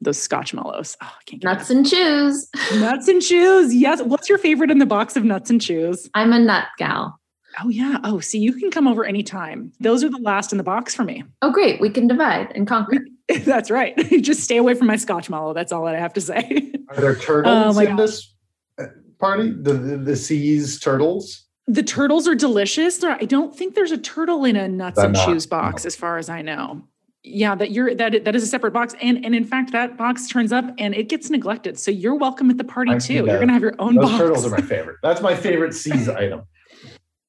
Those 0.00 0.18
Scotchmallows. 0.18 0.96
Oh, 1.02 1.06
I 1.06 1.22
can't 1.24 1.42
nuts 1.42 1.70
and 1.70 1.88
chews. 1.88 2.48
Nuts 2.74 3.08
and 3.08 3.20
chews. 3.20 3.74
Yes. 3.74 4.00
What's 4.02 4.28
your 4.28 4.38
favorite 4.38 4.70
in 4.70 4.78
the 4.78 4.86
box 4.86 5.16
of 5.16 5.24
nuts 5.24 5.50
and 5.50 5.60
chews? 5.60 6.08
I'm 6.14 6.32
a 6.32 6.38
nut 6.38 6.66
gal. 6.76 7.18
Oh 7.60 7.68
yeah. 7.68 7.98
Oh, 8.04 8.20
see, 8.20 8.38
you 8.38 8.52
can 8.52 8.70
come 8.70 8.86
over 8.86 9.04
anytime. 9.04 9.72
Those 9.80 10.04
are 10.04 10.08
the 10.08 10.18
last 10.18 10.52
in 10.52 10.58
the 10.58 10.64
box 10.64 10.94
for 10.94 11.02
me. 11.02 11.24
Oh, 11.42 11.50
great. 11.50 11.80
We 11.80 11.90
can 11.90 12.06
divide 12.06 12.52
and 12.54 12.66
conquer. 12.68 12.98
That's 13.44 13.70
right. 13.70 13.94
Just 14.22 14.40
stay 14.40 14.56
away 14.56 14.74
from 14.74 14.86
my 14.86 14.96
Scotchmallow. 14.96 15.54
That's 15.54 15.72
all 15.72 15.84
that 15.84 15.94
I 15.94 15.98
have 15.98 16.14
to 16.14 16.20
say. 16.20 16.72
Are 16.88 16.96
there 16.96 17.14
turtles 17.14 17.76
oh, 17.76 17.80
in 17.80 17.88
God. 17.88 17.98
this 17.98 18.34
uh, 18.78 18.86
party? 19.18 19.50
The, 19.50 19.74
the 19.74 19.96
the 19.98 20.16
See's 20.16 20.80
turtles. 20.80 21.44
The 21.66 21.82
turtles 21.82 22.26
are 22.26 22.34
delicious. 22.34 23.04
I 23.04 23.18
don't 23.24 23.54
think 23.54 23.74
there's 23.74 23.92
a 23.92 23.98
turtle 23.98 24.46
in 24.46 24.56
a 24.56 24.66
Nuts 24.66 24.98
and 24.98 25.14
Chews 25.14 25.46
box, 25.46 25.84
no. 25.84 25.88
as 25.88 25.96
far 25.96 26.16
as 26.16 26.30
I 26.30 26.40
know. 26.40 26.82
Yeah, 27.22 27.54
that 27.56 27.72
you're 27.72 27.94
that 27.94 28.24
that 28.24 28.34
is 28.34 28.42
a 28.42 28.46
separate 28.46 28.70
box, 28.70 28.94
and 29.02 29.22
and 29.22 29.34
in 29.34 29.44
fact, 29.44 29.72
that 29.72 29.98
box 29.98 30.28
turns 30.28 30.50
up 30.50 30.64
and 30.78 30.94
it 30.94 31.10
gets 31.10 31.28
neglected. 31.28 31.78
So 31.78 31.90
you're 31.90 32.14
welcome 32.14 32.48
at 32.48 32.56
the 32.56 32.64
party 32.64 32.92
I 32.92 32.98
too. 32.98 33.26
You're 33.26 33.38
gonna 33.38 33.52
have 33.52 33.60
your 33.60 33.74
own. 33.78 33.96
Those 33.96 34.06
box. 34.06 34.18
turtles 34.18 34.46
are 34.46 34.50
my 34.50 34.62
favorite. 34.62 34.96
That's 35.02 35.20
my 35.20 35.36
favorite 35.36 35.74
See's 35.74 36.08
item. 36.08 36.44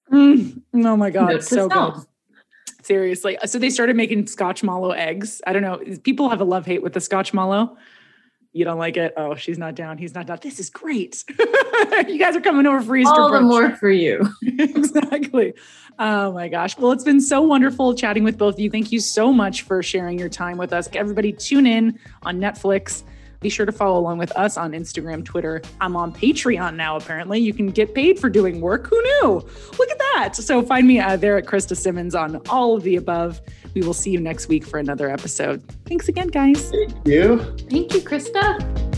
Mm, 0.10 0.62
oh 0.76 0.96
my 0.96 1.10
god, 1.10 1.34
it's 1.34 1.50
so 1.50 1.68
good. 1.68 1.96
Seriously. 2.82 3.38
So 3.46 3.60
they 3.60 3.70
started 3.70 3.96
making 3.96 4.28
Scotch 4.28 4.62
Scotchmallow 4.62 4.96
eggs. 4.96 5.42
I 5.46 5.54
don't 5.54 5.62
know. 5.62 5.82
People 6.04 6.30
have 6.30 6.42
a 6.42 6.46
love 6.46 6.66
hate 6.66 6.82
with 6.82 6.94
the 6.94 7.02
Scotch 7.02 7.32
Scotchmallow. 7.32 7.76
You 8.52 8.66
don't 8.66 8.80
like 8.80 8.98
it? 8.98 9.14
Oh, 9.16 9.36
she's 9.36 9.60
not 9.60 9.76
down. 9.76 10.00
He's 10.00 10.16
not 10.16 10.26
down. 10.26 10.40
This 10.42 10.60
is 10.60 10.72
great. 10.72 11.24
you 12.08 12.18
guys 12.18 12.36
are 12.36 12.42
coming 12.42 12.66
over 12.66 12.82
for 12.82 12.96
Easter. 12.96 13.14
All 13.14 13.30
brunch. 13.30 13.40
the 13.40 13.42
more 13.42 13.76
for 13.76 13.92
you. 13.92 14.28
exactly. 14.42 15.54
Oh 16.00 16.32
my 16.32 16.48
gosh. 16.48 16.76
Well, 16.78 16.92
it's 16.92 17.04
been 17.04 17.22
so 17.22 17.42
wonderful 17.42 17.94
chatting 17.94 18.24
with 18.24 18.40
both 18.40 18.56
of 18.56 18.60
you. 18.60 18.72
Thank 18.72 18.92
you 18.92 19.00
so 19.02 19.32
much 19.32 19.62
for 19.62 19.84
sharing 19.84 20.18
your 20.18 20.30
time 20.30 20.58
with 20.58 20.74
us. 20.74 20.90
Everybody, 20.94 21.32
tune 21.32 21.68
in 21.68 22.00
on 22.24 22.40
Netflix. 22.40 23.04
Be 23.42 23.50
sure 23.50 23.66
to 23.66 23.72
follow 23.72 24.00
along 24.00 24.18
with 24.18 24.32
us 24.36 24.58
on 24.58 24.72
Instagram, 24.72 25.24
Twitter. 25.24 25.62
I'm 25.80 25.96
on 25.96 26.12
Patreon 26.14 26.76
now, 26.76 26.98
apparently. 26.98 27.40
You 27.40 27.54
can 27.54 27.68
get 27.68 27.94
paid 27.96 28.20
for 28.20 28.30
doing 28.30 28.60
work. 28.60 28.88
Who 28.88 29.02
knew? 29.02 29.46
Look 29.78 29.90
at 29.90 30.00
that. 30.00 30.36
So 30.36 30.62
find 30.62 30.88
me 30.88 31.00
uh, 31.00 31.16
there 31.16 31.38
at 31.38 31.46
Krista 31.46 31.78
Simmons 31.78 32.16
on 32.16 32.42
all 32.50 32.76
of 32.76 32.84
the 32.84 32.98
above. 32.98 33.40
We 33.74 33.82
will 33.82 33.94
see 33.94 34.12
you 34.12 34.20
next 34.20 34.48
week 34.48 34.66
for 34.66 34.80
another 34.80 35.10
episode. 35.10 35.64
Thanks 35.86 36.10
again, 36.10 36.28
guys. 36.28 36.70
Thank 36.72 37.08
you. 37.08 37.40
Thank 37.70 37.94
you, 37.94 38.02
Krista. 38.02 38.89